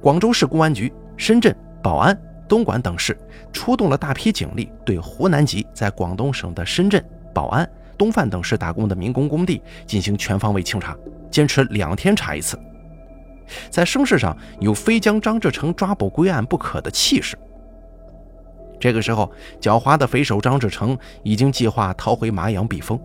[0.00, 3.16] 广州市公安局、深圳、宝安、东莞等市
[3.52, 7.68] 出动了大批警力，对湖南籍在广东省的深圳、宝安。
[7.96, 10.96] 东范等市打工的民工工地进行全方位清查，
[11.30, 12.58] 坚持两天查一次。
[13.70, 17.38] 在声势上有非将张志成抓捕归案不可的气势。
[18.78, 23.00] 这个时候，狡猾的匪首张志成已经计划逃回麻阳避风。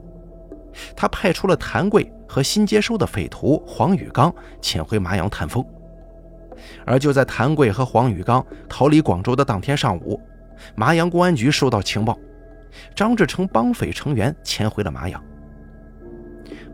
[0.95, 5.65] 他派出了谭贵和新接收的匪徒黄宇刚潜回麻阳探风。
[6.85, 10.21] 而就在谭贵和黄宇刚逃离广州的当天上午，
[10.75, 12.17] 麻阳公安局收到情报。
[12.95, 15.23] 张志成帮匪成员潜回了麻阳。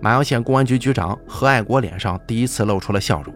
[0.01, 3.33] 麻阳县公安局局长何爱国脸上第一次露出了笑容，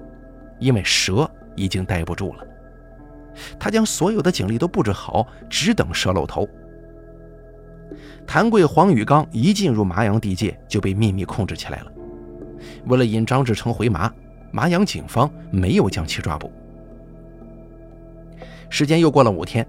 [0.60, 2.48] 因为蛇已经待不住了。
[3.60, 6.48] 他将所有的警力都布置好，只等蛇露头。
[8.26, 11.92] 谭贵、黄宇刚一进入麻阳地界就被秘密控制起来了。
[12.86, 14.12] 为了引张志成回麻，
[14.52, 16.52] 麻阳警方没有将其抓捕。
[18.70, 19.68] 时间又过了五天。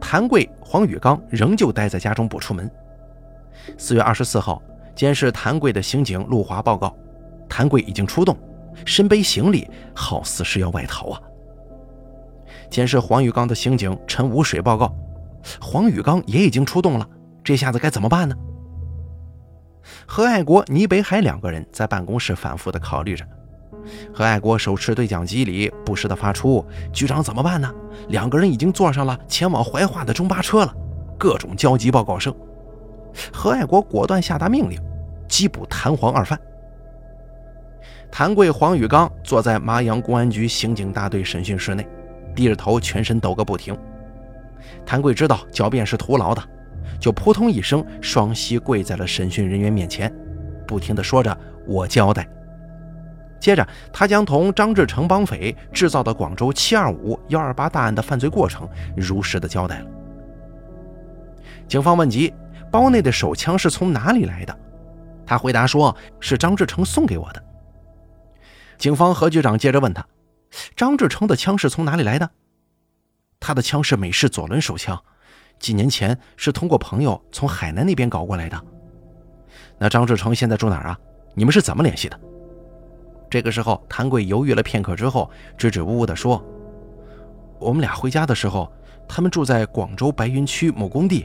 [0.00, 2.68] 谭贵、黄宇刚仍旧待在家中不出门。
[3.76, 4.62] 四月二十四号，
[5.00, 6.94] 监视谭贵的刑警陆华报告，
[7.48, 8.36] 谭贵已经出动，
[8.84, 11.18] 身背行李，好似是要外逃啊。
[12.70, 14.94] 监视黄宇刚的刑警陈无水报告，
[15.58, 17.08] 黄宇刚也已经出动了，
[17.42, 18.36] 这下子该怎么办呢？
[20.04, 23.26] 何爱国、倪北海两个人在办公室反复的考虑着。
[24.12, 27.72] 何爱国手持对讲机里不时的发出：“局长怎么办呢？
[28.08, 30.74] 两个人已经坐上了前往怀化的中巴车了。”
[31.16, 32.34] 各种焦急报告声。
[33.32, 34.78] 何爱国果断下达命令，
[35.30, 36.38] 缉捕谭黄二犯。
[38.10, 41.86] 谭贵、黄宇刚坐在麻阳公安局刑警大队审讯室内，
[42.34, 43.74] 低着头，全身抖个不停。
[44.84, 46.42] 谭贵知道狡辩是徒劳的，
[46.98, 50.12] 就扑通一声，双膝跪在了审讯人员面前，
[50.66, 51.34] 不停地说着
[51.66, 52.28] ：“我交代。”
[53.38, 59.86] 接着，他将同张志成绑匪制造的广州七二五幺二八大案的犯罪过程如实的交代了。
[61.66, 62.34] 警方问及
[62.70, 64.58] 包内的手枪是从哪里来的，
[65.30, 67.40] 他回答说是张志成送给我的。
[68.76, 70.04] 警方何局长接着问他，
[70.74, 72.28] 张志成的枪是从哪里来的？
[73.38, 75.00] 他的枪是美式左轮手枪，
[75.60, 78.60] 几年前是通过朋友从海南那边搞过来的。
[79.78, 80.98] 那张志成现在住哪儿啊？
[81.34, 82.18] 你们是怎么联系的？
[83.30, 86.44] 这个时候，谭贵犹豫了片刻之后，支支吾吾地说
[87.60, 88.68] ：“我们俩回家的时候，
[89.06, 91.24] 他们住在广州白云区某工地，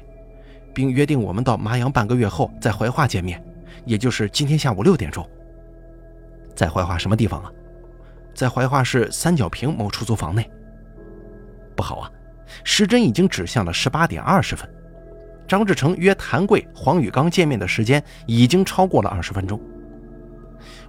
[0.75, 3.43] 并约定我们到麻阳半个月后在怀化见面，
[3.85, 5.27] 也就是今天下午六点钟。
[6.55, 7.51] 在怀化什么地方啊？
[8.33, 10.49] 在怀化市三角坪某出租房内。
[11.75, 12.11] 不好啊，
[12.63, 14.69] 时针已经指向了十八点二十分，
[15.47, 19.59] 张志成约谭贵、黄宇刚见面的时间已经超过了二十分钟。”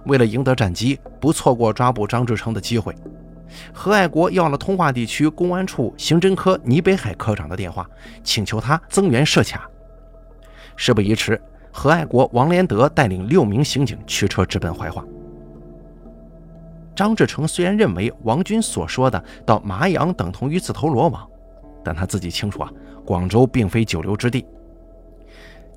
[0.05, 2.95] 为了赢得战机，不错过抓捕张志成的机会，
[3.73, 7.85] 何爱国要了通化地区公安处刑侦科倪北海科长的电话，
[8.23, 9.69] 请求他增援设卡。
[10.77, 11.39] 事不宜迟，
[11.79, 15.05] 何爱国、王连德带领六名刑警驱车直奔怀化。
[16.95, 21.29] 张志成虽然认为王军所说的到麻阳等同于自投罗网，
[21.83, 22.71] 但他自己清楚啊，
[23.05, 24.43] 广州并非久留之地。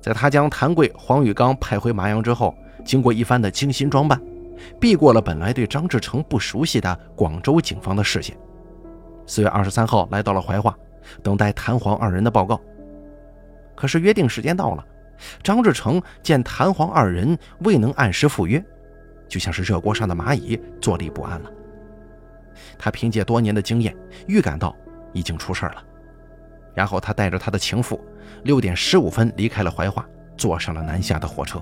[0.01, 2.55] 在他将谭贵、黄宇刚派回麻阳之后。
[2.83, 4.19] 经过一番的精心装扮，
[4.79, 8.35] 避过了本来对张志成不熟悉的广州警方的视线。
[9.27, 10.75] 四月二十三号来到了怀化，
[11.21, 12.59] 等待谭黄二人的报告。
[13.75, 14.83] 可是约定时间到了，
[15.43, 18.63] 张志成见谭黄二人未能按时赴约，
[19.27, 21.51] 就像是热锅上的蚂蚁，坐立不安了。
[22.77, 23.95] 他凭借多年的经验，
[24.27, 24.75] 预感到
[25.13, 25.83] 已经出事了。
[26.73, 27.99] 然后他带着他的情妇，
[28.43, 30.05] 六点十五分离开了怀化，
[30.37, 31.61] 坐上了南下的火车。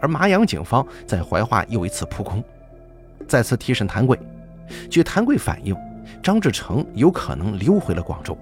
[0.00, 2.42] 而麻阳警方在怀化又一次扑空，
[3.28, 4.18] 再次提审谭贵。
[4.90, 5.76] 据谭贵反映，
[6.22, 8.36] 张志成有可能溜回了广州。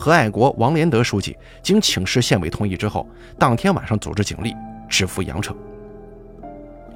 [0.00, 3.06] 何爱国、王连德书记经请示县委同意之后，
[3.38, 4.56] 当天晚上组织警力
[4.88, 5.54] 直赴阳城。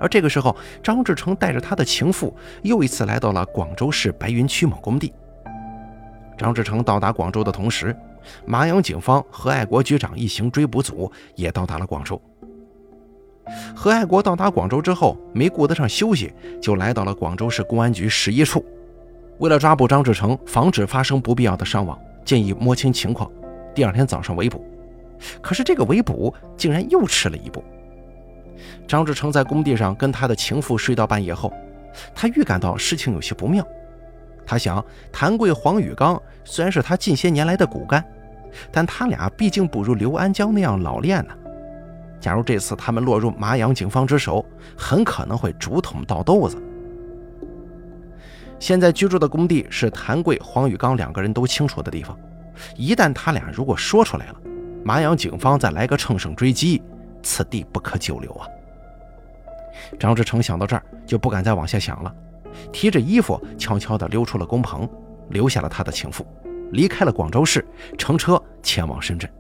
[0.01, 5.13] 而这个时候，张志成带着他的情妇又一次来到了广州市白云区某工地。
[6.39, 7.95] 张志成到达广州的同时，
[8.47, 12.19] 麻阳警方何爱国局长一行追捕组也到达了广州。
[13.77, 18.65] 何爱国到达广州之后，没顾得上休息，就来到了广州市公安局十一处。
[19.41, 23.31] 为了抓捕张志成，防止发生不必要的伤亡，建议摸清情况，
[23.75, 24.65] 第二天早上围捕。
[25.41, 27.63] 可是这个围捕竟然又迟了一步。
[28.87, 31.53] 张志成在工地上跟他的情妇睡到半夜后，
[32.15, 33.67] 他预感到事情有些不妙。
[34.47, 38.05] 他想，谭贵、黄宇刚虽然是他近些年来的骨干，
[38.71, 41.35] 但他俩毕竟不如刘安江那样老练呢。
[42.21, 44.45] 假如这次他们落入麻阳警方之手，
[44.77, 46.57] 很可能会竹筒倒豆子。
[48.65, 52.19] 现在居住的工地是谭贵、黄宇刚两个人都清楚的地方，
[52.77, 54.37] 一旦他俩如果说出来了，
[54.83, 56.83] 麻阳警方再来个乘胜追击，
[57.23, 58.49] 此地不可久留啊！
[60.01, 62.15] 张志成想到这儿就不敢再往下想了，
[62.73, 64.89] 提着衣服悄悄地溜出了工棚，
[65.29, 66.27] 留下了他的情妇，
[66.73, 67.63] 离开了广州市，
[67.99, 69.31] 乘车前往深圳。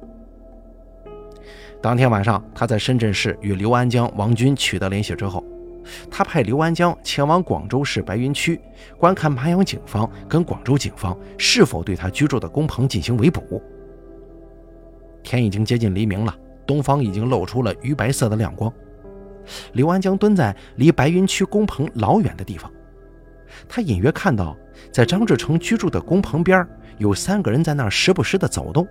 [1.81, 5.43] 当天晚上，他在深圳市与刘安江、王军取得联系之后，
[6.11, 8.61] 他派刘安江前往广州市白云区
[8.99, 13.63] 观看麻阳警方跟广州警方是否对他居住的工棚进行围捕。
[15.23, 16.35] 天已经接近黎明了，
[16.67, 18.73] 东方已经露出了鱼白色的亮光。
[19.73, 22.71] 刘安江蹲在离白云区工棚老远的地方，
[23.69, 24.57] 他隐约看到，
[24.91, 26.67] 在张志成居住的工棚边
[26.99, 28.87] 有三个人在那儿时不时的走动。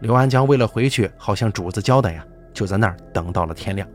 [0.00, 3.88] 刘安江为了回去，好向主子交代呀，就在那儿等到了天亮。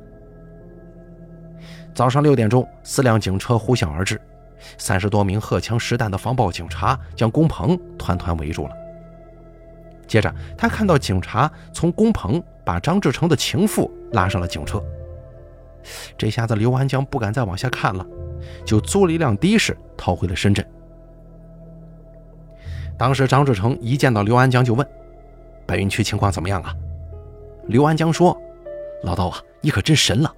[1.94, 4.20] 早上六点钟，四辆警车呼啸而至，
[4.78, 8.74] 三十多名荷枪实弹的防暴警察将工棚团团围住了。
[10.08, 14.82] 接着，他看到警察从工棚把张志成的情妇拉上了警车。
[16.18, 18.06] 这下子，刘安江不敢再往下看了，
[18.66, 20.66] 就租了一辆的士逃回了深圳。
[22.98, 24.88] 当时，张志成一见到刘安江就问。
[25.66, 26.76] 白云区情况怎么样啊？
[27.68, 28.38] 刘安江说
[29.04, 30.34] ：“老道啊，你可真神了！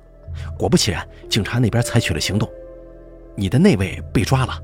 [0.57, 2.49] 果不其然，警察那边采取了行动，
[3.35, 4.59] 你的那位被抓了。”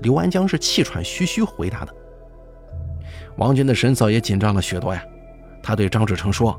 [0.00, 1.94] 刘安江是气喘吁吁回答的。
[3.36, 5.04] 王军的神色也紧张了许多呀。
[5.62, 6.58] 他对张志成说：“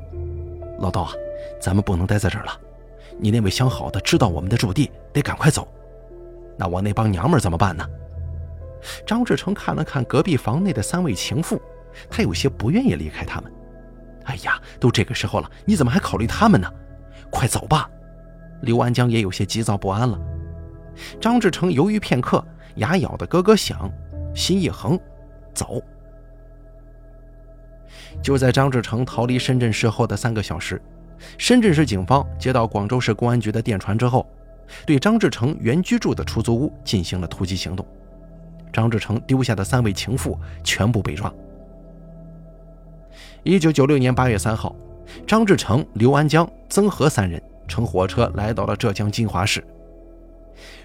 [0.78, 1.12] 老道啊，
[1.60, 2.52] 咱们不能待在这儿了，
[3.18, 5.66] 你那位相好的知道我们的驻地，得赶快走。
[6.58, 7.84] 那我那帮娘们怎么办呢？
[9.06, 11.60] 张志成看了看隔壁房内的三位情妇，
[12.08, 13.52] 他有些不愿意离开他们。
[14.24, 16.70] 哎呀，都这个时候了，你怎么还考虑他们呢？
[17.30, 17.90] 快走吧！
[18.62, 20.18] 刘安江也有些急躁不安了。
[21.20, 22.44] 张志成犹豫片刻，
[22.76, 23.90] 牙咬得咯咯响，
[24.34, 24.98] 心一横，
[25.54, 25.82] 走。
[28.22, 30.80] 就在张志成逃离深圳市后的三个小时，
[31.38, 34.26] 深圳市警方接到广州市公安局的电传之后，
[34.84, 37.86] 对张志成原居住的出租屋进行了突击行动。
[38.72, 41.32] 张志成丢下的三位情妇全部被抓。
[43.42, 44.74] 一九九六年八月三号，
[45.26, 49.64] 张志成、刘安江、曾和三人乘火车来到了浙江金华市。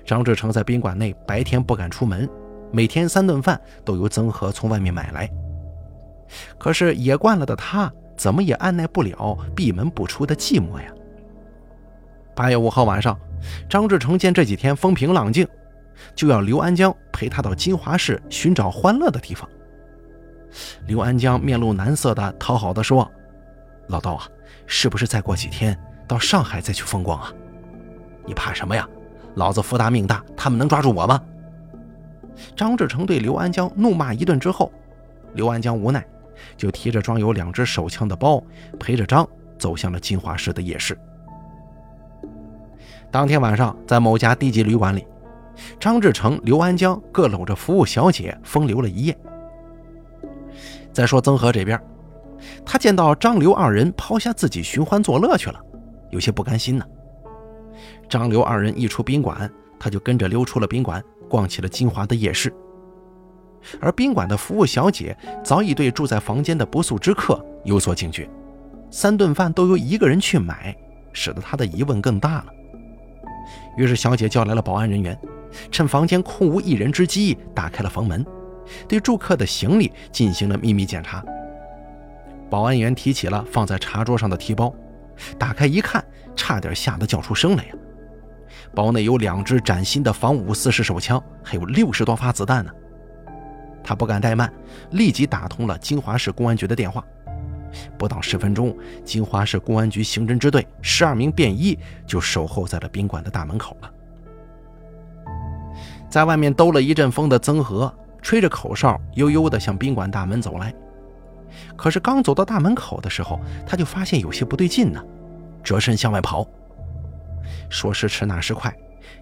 [0.05, 2.29] 张志成在宾馆内白天不敢出门，
[2.71, 5.29] 每天三顿饭都由曾和从外面买来。
[6.57, 10.87] 可是野惯了的他，怎么也按耐不了闭门不出的寂寞呀。
[12.35, 13.19] 八月五号晚上，
[13.69, 15.47] 张志成见这几天风平浪静，
[16.15, 19.49] 就要刘安江陪他到金华市寻找欢乐的地方。
[20.87, 23.09] 刘安江面露难色的讨好的说
[23.87, 24.27] ：“老道啊，
[24.65, 25.77] 是不是再过几天
[26.07, 27.31] 到上海再去风光啊？
[28.25, 28.87] 你怕什么呀？
[29.35, 31.21] 老子福大命大，他们能抓住我吗？”
[32.55, 34.71] 张志成对刘安江怒骂一顿之后，
[35.33, 36.05] 刘安江无奈，
[36.57, 38.43] 就提着装有两支手枪的包，
[38.79, 39.27] 陪着张
[39.57, 40.97] 走向了金华市的夜市。
[43.09, 45.07] 当天晚上，在某家低级旅馆里，
[45.79, 49.17] 张志成、刘安江各搂着服务小姐风流了一夜。
[50.91, 51.81] 再说曾和这边，
[52.65, 55.59] 他见到张刘二人抛下自己寻欢作乐去了，
[56.09, 56.85] 有些不甘心呢。
[58.09, 62.53] 张刘二人一出宾馆，他就跟着溜出了宾馆，逛起了金华的夜市。
[63.79, 68.29] 而宾馆的服务小姐早已对住在房间的不速之客有所警觉，
[68.91, 70.75] 三顿饭都由一个人去买，
[71.11, 72.45] 使得他的疑问更大了。
[73.75, 75.19] 于是小姐叫来了保安人员，
[75.71, 78.25] 趁房间空无一人之机，打开了房门。
[78.87, 81.23] 对住客的行李进行了秘密检查。
[82.49, 84.73] 保安员提起了放在茶桌上的提包，
[85.37, 86.03] 打开一看，
[86.35, 87.73] 差点吓得叫出声来呀！
[88.73, 92.71] 包内有两支崭新的仿五四式手枪，还有六十多发子弹呢。
[93.83, 94.51] 他不敢怠慢，
[94.91, 97.03] 立即打通了金华市公安局的电话。
[97.97, 103.91] 不到十分钟，金华市公安局刑侦支队十二名便衣就守候在了宾馆的大门口了。
[106.09, 107.93] 在外面兜了一阵风的曾和。
[108.21, 110.73] 吹着口哨，悠悠地向宾馆大门走来。
[111.75, 115.03] 可是刚走到大门口的时候，他就发现有些不对劲呢，
[115.63, 116.45] 折身向外跑。
[117.69, 118.75] 说时迟，那时快，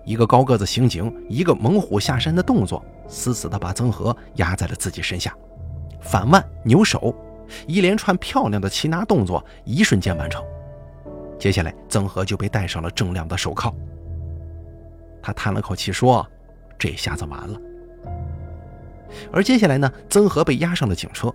[0.06, 5.34] 一个高个子刑警，一个猛虎下山的动作，死死地把曾和压在了自己身下。
[6.02, 7.16] 反腕、扭手，
[7.68, 10.44] 一连串漂亮的擒拿动作，一瞬间完成。
[11.40, 13.74] 接下来，曾和就被戴上了锃亮的手铐。
[15.22, 16.26] 他叹了口气说
[16.78, 17.60] ：“这下子完了。”
[19.32, 21.34] 而接下来呢，曾和被押上了警车。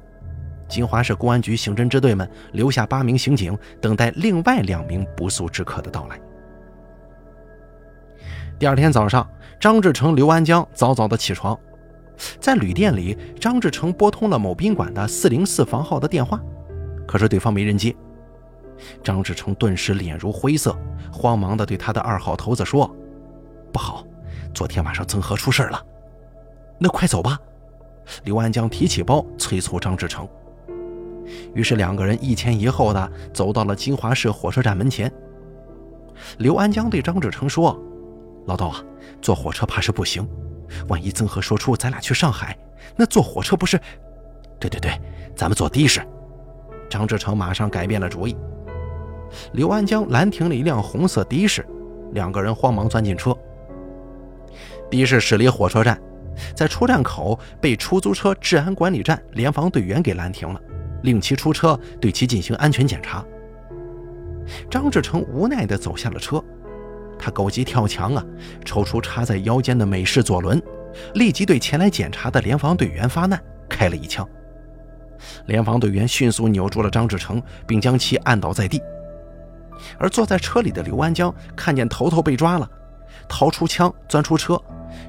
[0.68, 6.20] 金华市公安局刑侦支队们留下八名刑警，等待另外两名不速之客的到来。
[8.58, 11.58] 第二天早上，张志成、刘安江早早的起床，
[12.38, 16.40] 在旅店里，张志成拨通了某宾馆的四零四房号的电话，
[17.06, 17.94] 可是对方没人接。
[19.02, 20.76] 张志成顿时脸如灰色，
[21.12, 22.94] 慌忙的对他的二号头子说
[23.72, 24.04] ：“不好，
[24.52, 25.82] 昨天晚上曾和出事了，
[26.78, 27.38] 那快走吧。”
[28.24, 30.28] 刘安江提起包，催促张志成。
[31.54, 35.12] 于是两个人一前一后的走到了金华市火车站门前。
[36.38, 37.78] 刘安江对张志成说
[38.46, 38.82] ：“老道啊，
[39.22, 40.28] 坐火车怕是不行，
[40.88, 42.56] 万一曾和说出咱俩去上海，
[42.96, 43.80] 那坐火车不是……
[44.58, 44.90] 对对对，
[45.36, 46.00] 咱们坐的士。”
[46.90, 48.36] 张志成马上改变了主意。
[49.52, 51.66] 刘安江拦停了一辆红色的士，
[52.12, 53.36] 两个人慌忙钻进车。
[54.90, 56.00] 的士驶离火车站。
[56.54, 60.60] 在出站口被出租车治安管理站联防队员给拦停了，
[61.02, 63.24] 令其出车，对其进行安全检查。
[64.70, 66.42] 张志成无奈地走下了车，
[67.18, 68.24] 他狗急跳墙啊，
[68.64, 70.60] 抽出插在腰间的美式左轮，
[71.14, 74.26] 立即对前来检查的联防队员发难，开了一枪。
[75.46, 78.80] 联防队员迅速扭住了张志成，并将其按倒在地。
[79.98, 82.68] 而坐在车里的刘安江看见头头被抓了，
[83.28, 84.60] 掏出枪钻出车。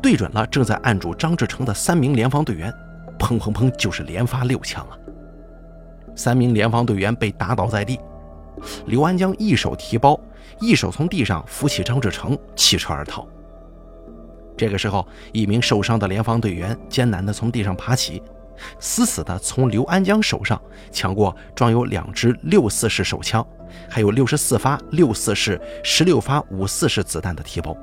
[0.01, 2.73] 对准了正在按住张志成的三名联防队员，
[3.17, 4.97] 砰砰砰，就是连发六枪啊！
[6.15, 7.99] 三名联防队员被打倒在地，
[8.85, 10.19] 刘安江一手提包，
[10.59, 13.27] 一手从地上扶起张志成，弃车而逃。
[14.57, 18.21] 这个时候，一名受伤的联防队员艰难地从地上爬起，
[18.77, 23.45] 死死地从刘安江手上抢过装有两支六四式手枪，
[23.89, 27.73] 还有六十四发六四式、十六发五四式子弹的提包。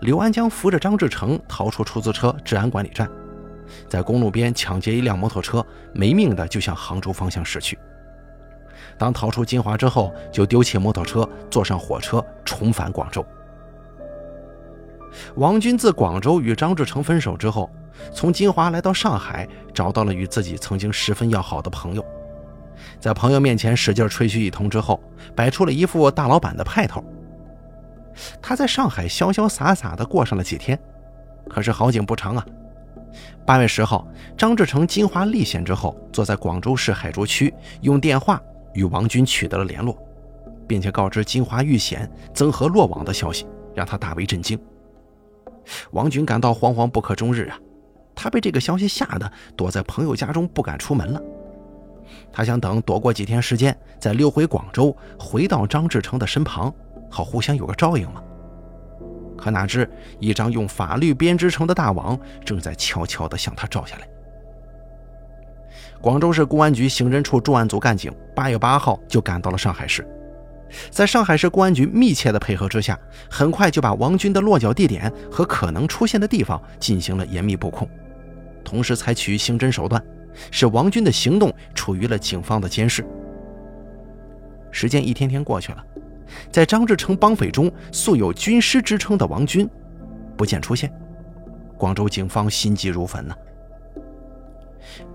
[0.00, 3.08] 刘安江扶着张志成逃出出租车治安管理站，
[3.88, 7.78] 在公路边抢劫一辆摩托车，没命的就向杭州方向驶去。
[8.96, 13.24] 当逃出金华之后，就丢弃摩托车，坐上火车重返广州。
[15.36, 17.70] 王军自广州与张志成分手之后，
[18.12, 22.04] 从金华来到上海，找到了与自己曾经十分要好的朋友，
[23.00, 25.00] 在朋友面前使劲吹嘘一通之后，
[25.34, 27.02] 摆出了一副大老板的派头。
[28.42, 30.78] 他在上海潇潇洒洒地过上了几天，
[31.48, 32.44] 可是好景不长啊。
[33.48, 38.38] 八月十号，张志成金华历险之后，坐在广州市海珠区，用电话
[38.74, 39.96] 与王军取得了联络，
[40.66, 44.60] 并且告知金华遇险、曾和落网的消息，让他大为震惊。
[45.92, 47.58] 王军感到惶惶不可终日啊！
[48.14, 51.18] 他被这个消息吓得躲在朋友家中不敢出门了。
[52.30, 56.70] 他想等躲过几天时间，再溜回广州，回到张志成的身旁，
[57.10, 58.22] 好互相有个照应嘛。
[59.38, 64.06] 可哪知一张用法律编织成的大网正在悄悄地向他照下来。
[66.00, 70.06] 广州市公安局刑侦处重案组干警八月八号就赶到了上海市。
[70.90, 72.98] 在上海市公安局密切的配合之下，
[73.30, 77.88] 很快就把王军的落脚地点和可能出现的地方进行了严密布控，
[78.62, 80.02] 同时采取刑侦手段，
[80.50, 83.02] 使王军的行动处于了警方的监视。
[84.70, 85.82] 时间一天天过去了，
[86.50, 89.68] 在张志成帮匪中素有军师之称的王军
[90.36, 90.92] 不见出现，
[91.76, 93.34] 广州警方心急如焚呐。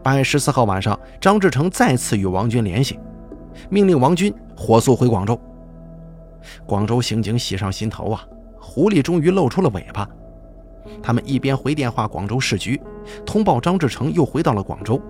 [0.03, 2.99] 八月十四号晚上，张志成再次与王军联系。
[3.69, 5.39] 命令王军火速回广州。
[6.65, 8.25] 广州刑警喜上心头啊，
[8.59, 10.07] 狐狸终于露出了尾巴。
[11.01, 12.81] 他们一边回电话广州市局，
[13.25, 15.01] 通报张志成又回到了广州，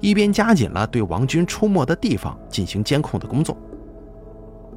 [0.00, 3.56] 一边加紧了对王军出没的地方进行监控的工作。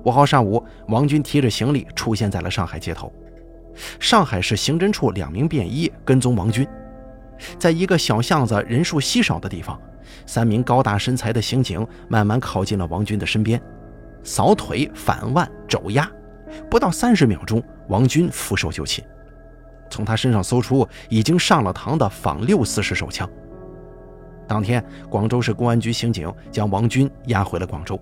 [0.08, 3.12] 五号上午，王军提着行李出现在了上海街头。
[4.00, 6.66] 上海市刑侦处两名便衣跟踪王军，
[7.60, 9.78] 在一个小巷子人数稀少的地方。
[10.26, 13.62] 三名高大身材的刑警慢慢靠近了王军的身边，
[14.24, 16.10] 扫腿、反腕、肘压，
[16.70, 19.04] 不到三十秒钟，王军俯首就擒。
[19.90, 23.30] 从他身上搜出已经上了膛的仿六四式手枪。
[24.48, 28.00] 当天，广州市公安局刑警将王军押回了广州，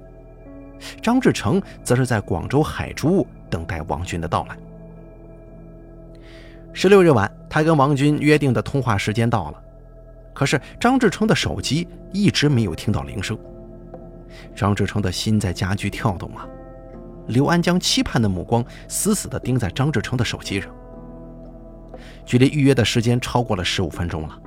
[1.01, 4.57] 张志成则是在广州海珠等待王军的到来。
[6.73, 9.61] 十六日晚，他跟王军约定的通话时间到了。
[10.33, 13.37] 可是张志成的手机一直没有听到铃声，
[14.53, 16.45] 张志成的心在加剧跳动啊！
[17.27, 20.69] 刘安江期盼的目光死死地盯在张志成的手机上。
[22.25, 24.37] 距离预约的时间超过了十五分钟了，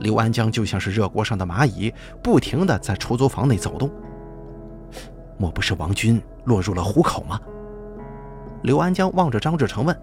[0.00, 3.88] 刘安江就像是热锅上的蚂蚁，不停地在出租房内走动。
[5.38, 7.40] 莫不是王军落入了虎口吗？
[8.62, 9.96] 刘安江望着张志成问：“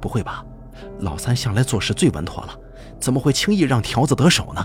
[0.00, 0.44] 不会吧？
[1.00, 2.56] 老三向来做事最稳妥了。”
[3.00, 4.62] 怎么会轻易让条子得手呢？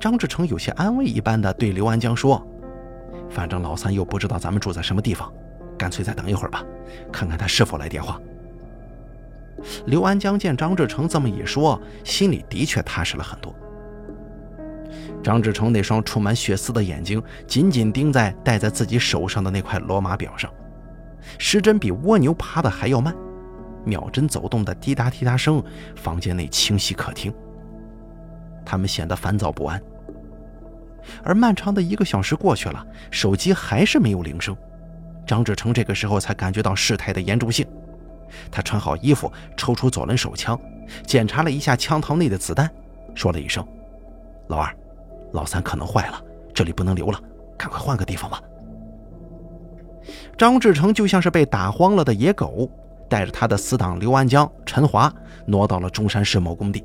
[0.00, 2.42] 张志成有些安慰一般的对刘安江说
[3.28, 5.30] ：“反正老三又不知道咱们住在什么地方，
[5.76, 6.64] 干脆再等一会儿吧，
[7.12, 8.18] 看看他是否来电话。”
[9.84, 13.54] 刘安江见张志成这么一说，心里的确踏实了很多。
[15.22, 20.50] 张志成那双充满血丝的眼睛紧紧盯在戴在自己手上的那块罗马表上，
[21.38, 23.14] 时针比蜗牛爬的还要慢。
[23.84, 25.62] 秒针走动的滴答滴答声，
[25.96, 27.32] 房间内清晰可听。
[28.64, 29.80] 他们显得烦躁不安。
[31.22, 34.54] 而漫长的一个小时过去了，手机还是没有铃声。
[35.26, 37.66] 张志成这个时候才感觉到事态的严重性。
[38.50, 40.60] 他穿好衣服，抽出左轮手枪，
[41.06, 42.70] 检查了一下枪膛内的子弹，
[43.14, 43.66] 说了一声
[44.48, 44.76] ：“老二，
[45.32, 46.22] 老三可能坏了，
[46.54, 47.20] 这里不能留了，
[47.56, 48.40] 赶快换个地方吧。”
[50.36, 52.70] 张志成就像是被打慌了的野狗。
[53.10, 55.12] 带着他的死党刘安江、陈华
[55.44, 56.84] 挪到了中山市某工地，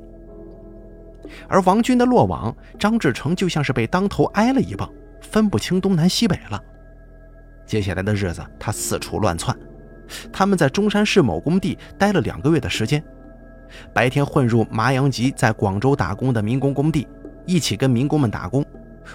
[1.46, 4.90] 而王军的落网，张志成就像是被当头挨了一棒，
[5.20, 6.60] 分不清东南西北了。
[7.64, 9.56] 接下来的日子，他四处乱窜。
[10.32, 13.00] 他们在中山市某工地待了两个月的时间，
[13.94, 17.06] 白天混入麻阳籍在广州打工的民工工地，
[17.46, 18.64] 一起跟民工们打工，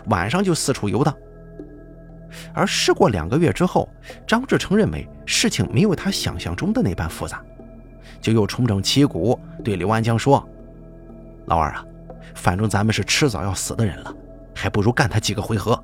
[0.05, 1.15] 晚上就四处游荡。
[2.53, 3.89] 而试过两个月之后，
[4.25, 7.43] 张志成认为事情没有他想象中的那般复杂，
[8.21, 10.47] 就又重整旗鼓，对刘安江说
[11.47, 11.85] ：“老二啊，
[12.33, 14.15] 反正咱们是迟早要死的人了，
[14.55, 15.77] 还不如干他几个回合。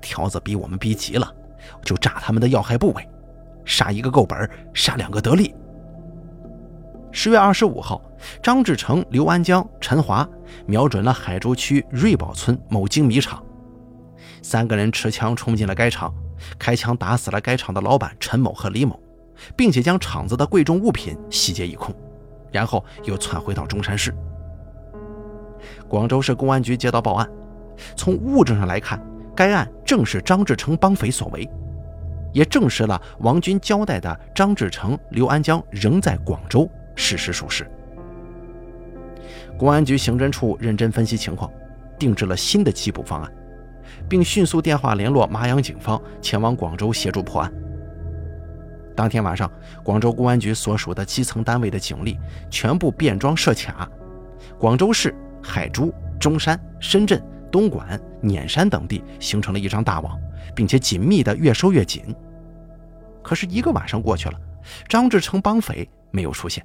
[0.00, 1.34] 条子逼我们逼急了，
[1.82, 3.08] 就炸他们的要害部位，
[3.64, 5.52] 杀一个够本，杀两个得利。”
[7.18, 7.98] 十月二十五号，
[8.42, 10.28] 张志成、刘安江、陈华
[10.66, 13.42] 瞄准了海珠区瑞宝村某精米厂，
[14.42, 16.12] 三个人持枪冲进了该厂，
[16.58, 19.00] 开枪打死了该厂的老板陈某和李某，
[19.56, 21.92] 并且将厂子的贵重物品洗劫一空，
[22.52, 24.14] 然后又窜回到中山市。
[25.88, 27.26] 广州市公安局接到报案，
[27.96, 29.02] 从物证上来看，
[29.34, 31.48] 该案正是张志成帮匪所为，
[32.34, 36.70] 也证实了王军交代的张志成、刘安江仍在广州。
[36.96, 37.70] 事实属实。
[39.56, 41.50] 公安局刑侦处认真分析情况，
[41.98, 43.32] 定制了新的缉捕方案，
[44.08, 47.52] 并迅速电话联络麻阳警方，前往广州协助破案。
[48.94, 49.50] 当天晚上，
[49.84, 52.18] 广州公安局所属的基层单位的警力
[52.50, 53.88] 全部变装设卡，
[54.58, 60.18] 广州市、海珠、中山、深圳、东莞、碾山等地形成了一张大网，
[60.54, 62.02] 并且紧密的越收越紧。
[63.22, 64.40] 可是，一个晚上过去了，
[64.88, 66.64] 张志成帮匪没有出现。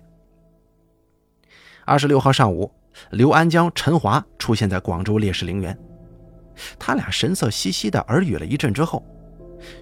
[1.92, 2.72] 二十六号上午，
[3.10, 5.78] 刘安江、陈华出现在广州烈士陵园。
[6.80, 9.06] 他俩神色兮兮地耳语了一阵之后，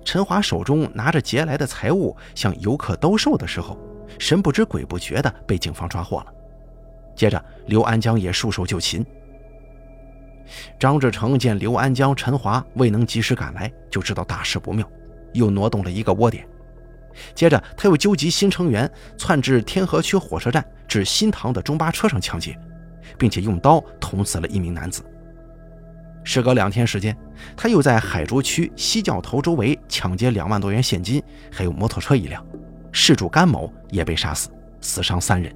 [0.03, 3.77] 陈华手中拿着劫来的财物向游客兜售的时候，
[4.17, 6.33] 神不知鬼不觉地被警方抓获了。
[7.15, 9.05] 接着，刘安江也束手就擒。
[10.79, 14.83] 张志成见刘安江、陈华未能及时赶来，就知道大事不妙，
[15.33, 16.43] 又挪动了一个窝点。
[17.35, 22.59] 接着，他又纠集新成员，窜至天河区火车站至新塘的中巴车上抢劫，
[23.17, 25.03] 并且用刀捅死了一名男子。
[26.23, 27.15] 时隔两天时间，
[27.55, 32.45] 他又在海珠区西教头周围抢劫两万多元现金，还有摩托车一辆。
[32.91, 34.49] 事主甘某也被杀死，
[34.81, 35.55] 死伤三人。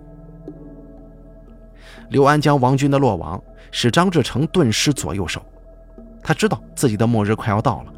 [2.10, 5.44] 刘安江、王军的落网，使张志成顿失左右手。
[6.22, 7.94] 他知道自己的末日快要到了。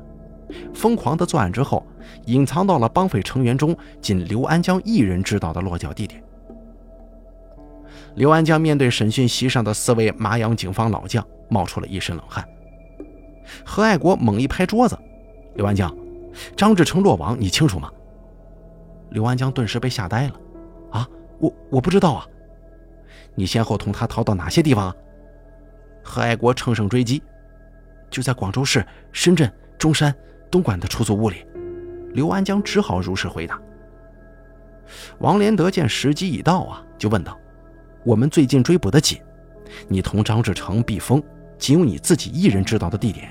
[0.74, 1.86] 疯狂的作案之后，
[2.26, 6.24] 隐藏到了帮匪成员中仅刘安江一人知道的落脚地点。
[8.16, 12.48] 刘安江面对审讯席上的四位麻阳警方老将，冒出了一身冷汗。
[13.66, 14.98] 何爱国猛一拍桌子
[15.56, 15.94] ：“刘安江，
[16.56, 17.92] 张志成落网，你清楚吗？”
[19.12, 20.34] 刘安江顿时被吓呆了
[20.92, 21.08] ：“啊，
[21.40, 22.26] 我我不知道啊！
[23.36, 24.96] 你先后同他逃到哪些地方？”
[26.02, 27.22] 何爱国乘胜追击
[28.10, 30.14] ：“就在广州市、深圳、中山。”
[30.50, 31.46] 东莞的出租屋里，
[32.14, 33.60] 刘安江只好如实回答。
[35.18, 37.38] 王连德见时机已到啊，就问道
[38.06, 39.20] ：“我们最近追捕的紧，
[39.88, 41.22] 你同张志成避风，
[41.58, 43.28] 仅有你自己一人知道的地点，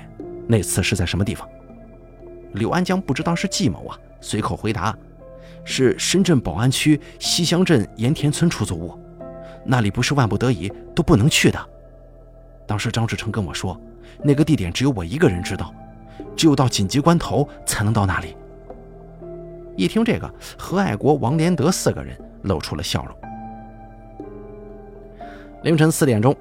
[0.47, 1.47] 那次是在什么地方？”
[2.51, 4.93] 刘安江不知道是计谋啊，随口回答
[5.63, 8.99] ：“是深圳宝安区西乡镇盐田村出租屋，
[9.63, 11.69] 那里不是万不得已都不能去的。
[12.67, 13.79] 当时张志成跟我说，
[14.21, 15.73] 那个地点只有我一个人知道。”
[16.35, 18.35] 只有到紧急关头才能到那里。
[19.77, 23.24] 一听这个，何爱国、王连德四个人露出了笑容。
[25.65, 26.35] 凌晨四点钟，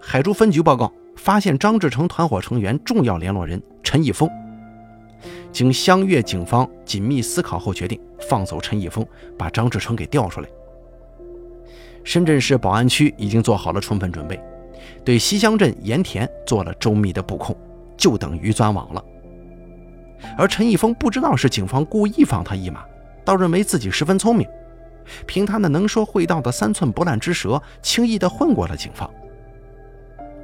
[0.00, 4.28] 海珠分局报告发现张志成团伙成员重要联络人陈义峰。
[5.52, 7.96] 经湘粤警方紧密思考后，决定
[8.28, 9.06] 放走陈义峰，
[9.38, 10.48] 把张志成给调出来。
[12.02, 14.36] 深圳市宝安区已经做好了充分准备，
[15.04, 17.56] 对西乡镇盐田做了周密的布控。
[17.96, 19.04] 就等于钻网了。
[20.36, 22.84] 而陈义峰不知道是警方故意放他一马，
[23.24, 24.44] 倒认为自己十分聪明，
[25.26, 29.10] 凭他那能说会道的三寸不烂之舌，轻易地混过了警方。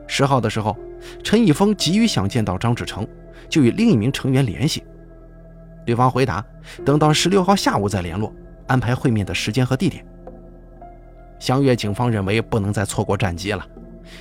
[0.06, 0.76] 十号的时候，
[1.22, 3.06] 陈义峰急于想见到张志成，
[3.48, 4.84] 就与另一名成员联系，
[5.86, 6.44] 对方回答
[6.84, 8.32] 等到十六号下午再联络，
[8.66, 10.04] 安排会面的时间和地点。
[11.38, 13.66] 湘粤警方认为不能再错过战机了，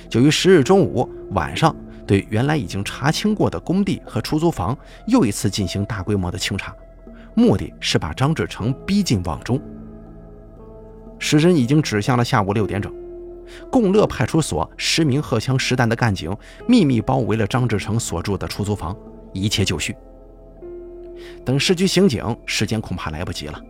[0.08, 1.74] 就于十日中午晚上。
[2.04, 4.76] 对原来已经查清过的工地和出租房
[5.06, 6.74] 又一次进行大规模的清查，
[7.32, 9.58] 目的是把张志成逼进网中。
[11.22, 12.92] 时针已经指向了下午六点整，
[13.70, 18.94] 共乐派出所十名荷枪实弹的干警秘密包围了张志成所住的出租房，
[19.32, 19.94] 一切就绪。
[21.44, 23.62] 等市局刑警，时间恐怕来不及了，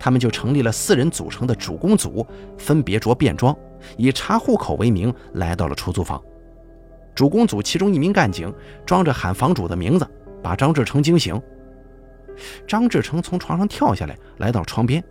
[0.00, 2.26] 他们就成立了四人组成的主攻组，
[2.58, 3.56] 分别着便装，
[3.96, 6.20] 以查户口为名来到了出租房。
[7.14, 8.52] 主攻组其中一名干警
[8.84, 10.04] 装着喊房主的名字，
[10.42, 11.40] 把张志成惊醒。
[12.66, 15.02] 张志成从床上跳下来，来到窗边，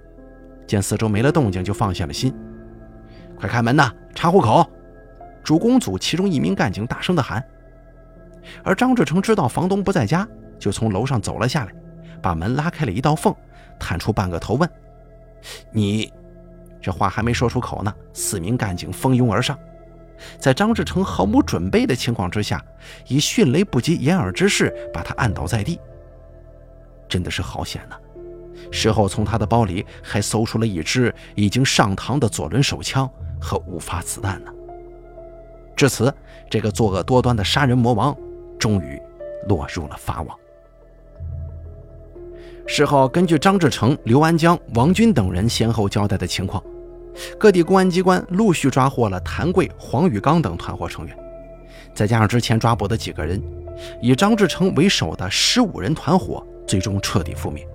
[0.69, 2.31] 见四周没了动静，就放下了心。
[3.35, 4.63] 快开门呐，查户口！
[5.43, 7.43] 主攻组其中一名干警大声地喊。
[8.63, 10.27] 而张志成知道房东不在家，
[10.59, 11.73] 就从楼上走了下来，
[12.21, 13.35] 把门拉开了一道缝，
[13.79, 14.69] 探出半个头问
[15.73, 16.13] ：“你……”
[16.79, 19.57] 这话还没说出口呢，四名干警蜂拥而上。
[20.37, 22.63] 在张志成毫无准备的情况之下，
[23.07, 25.79] 以迅雷不及掩耳之势把他按倒在地。
[27.07, 27.97] 真的是好险呐！
[28.71, 34.51] 事后从他的包里还搜出了一支已经上膛的左轮手枪和五发子弹呢。
[35.75, 36.13] 至此，
[36.49, 38.15] 这个作恶多端的杀人魔王
[38.59, 39.01] 终于
[39.47, 40.37] 落入了法网。
[42.67, 46.61] 事后，根据张志成、刘安江、王军等人先后交代的情况，
[47.37, 51.17] 各地公安机关陆续抓获了谭贵、黄宇刚等团伙成员，
[51.95, 53.41] 再加上之前抓捕的几个人，
[54.01, 57.65] 以张志成为首的十五人团伙最终彻底覆灭。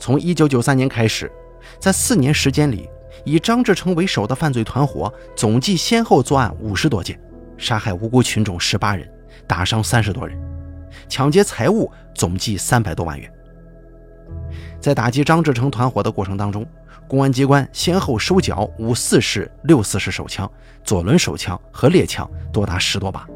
[0.00, 1.30] 从1993年开始，
[1.78, 2.88] 在四年时间里，
[3.24, 7.20] 以张志成为首的犯罪团伙总计先后作案五十多件，
[7.58, 9.06] 杀害无辜群众十八人，
[9.46, 10.36] 打伤三十多人，
[11.06, 13.30] 抢劫财物总计三百多万元。
[14.80, 16.66] 在打击张志成团伙的过程当中，
[17.06, 20.50] 公安机关先后收缴五四式、六四式手枪、
[20.82, 23.28] 左轮手枪和猎枪多达十多把。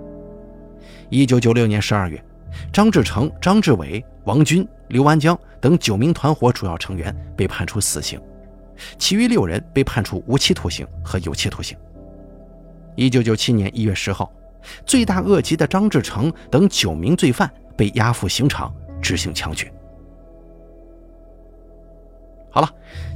[1.10, 2.24] 1996年12月，
[2.72, 4.66] 张志成、张志伟、王军。
[4.88, 8.20] 刘安江等九名团伙主要成员被判处死刑，
[8.98, 11.76] 其余六人被判处无期徒刑和有期徒刑。
[12.94, 14.30] 一九九七年一月十号，
[14.84, 19.72] 罪大恶极的张志成等九名罪犯被押赴刑场执行枪决。
[22.50, 22.70] 好了，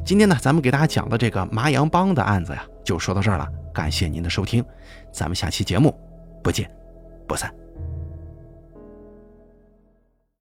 [0.04, 3.46] 今天呢，咱们给大家讲的这个麻阳帮的案子呀，就说到这儿了。
[3.74, 4.64] 感谢您的收听，
[5.12, 5.94] 咱们下期节目
[6.42, 6.68] 不见
[7.26, 7.54] 不散。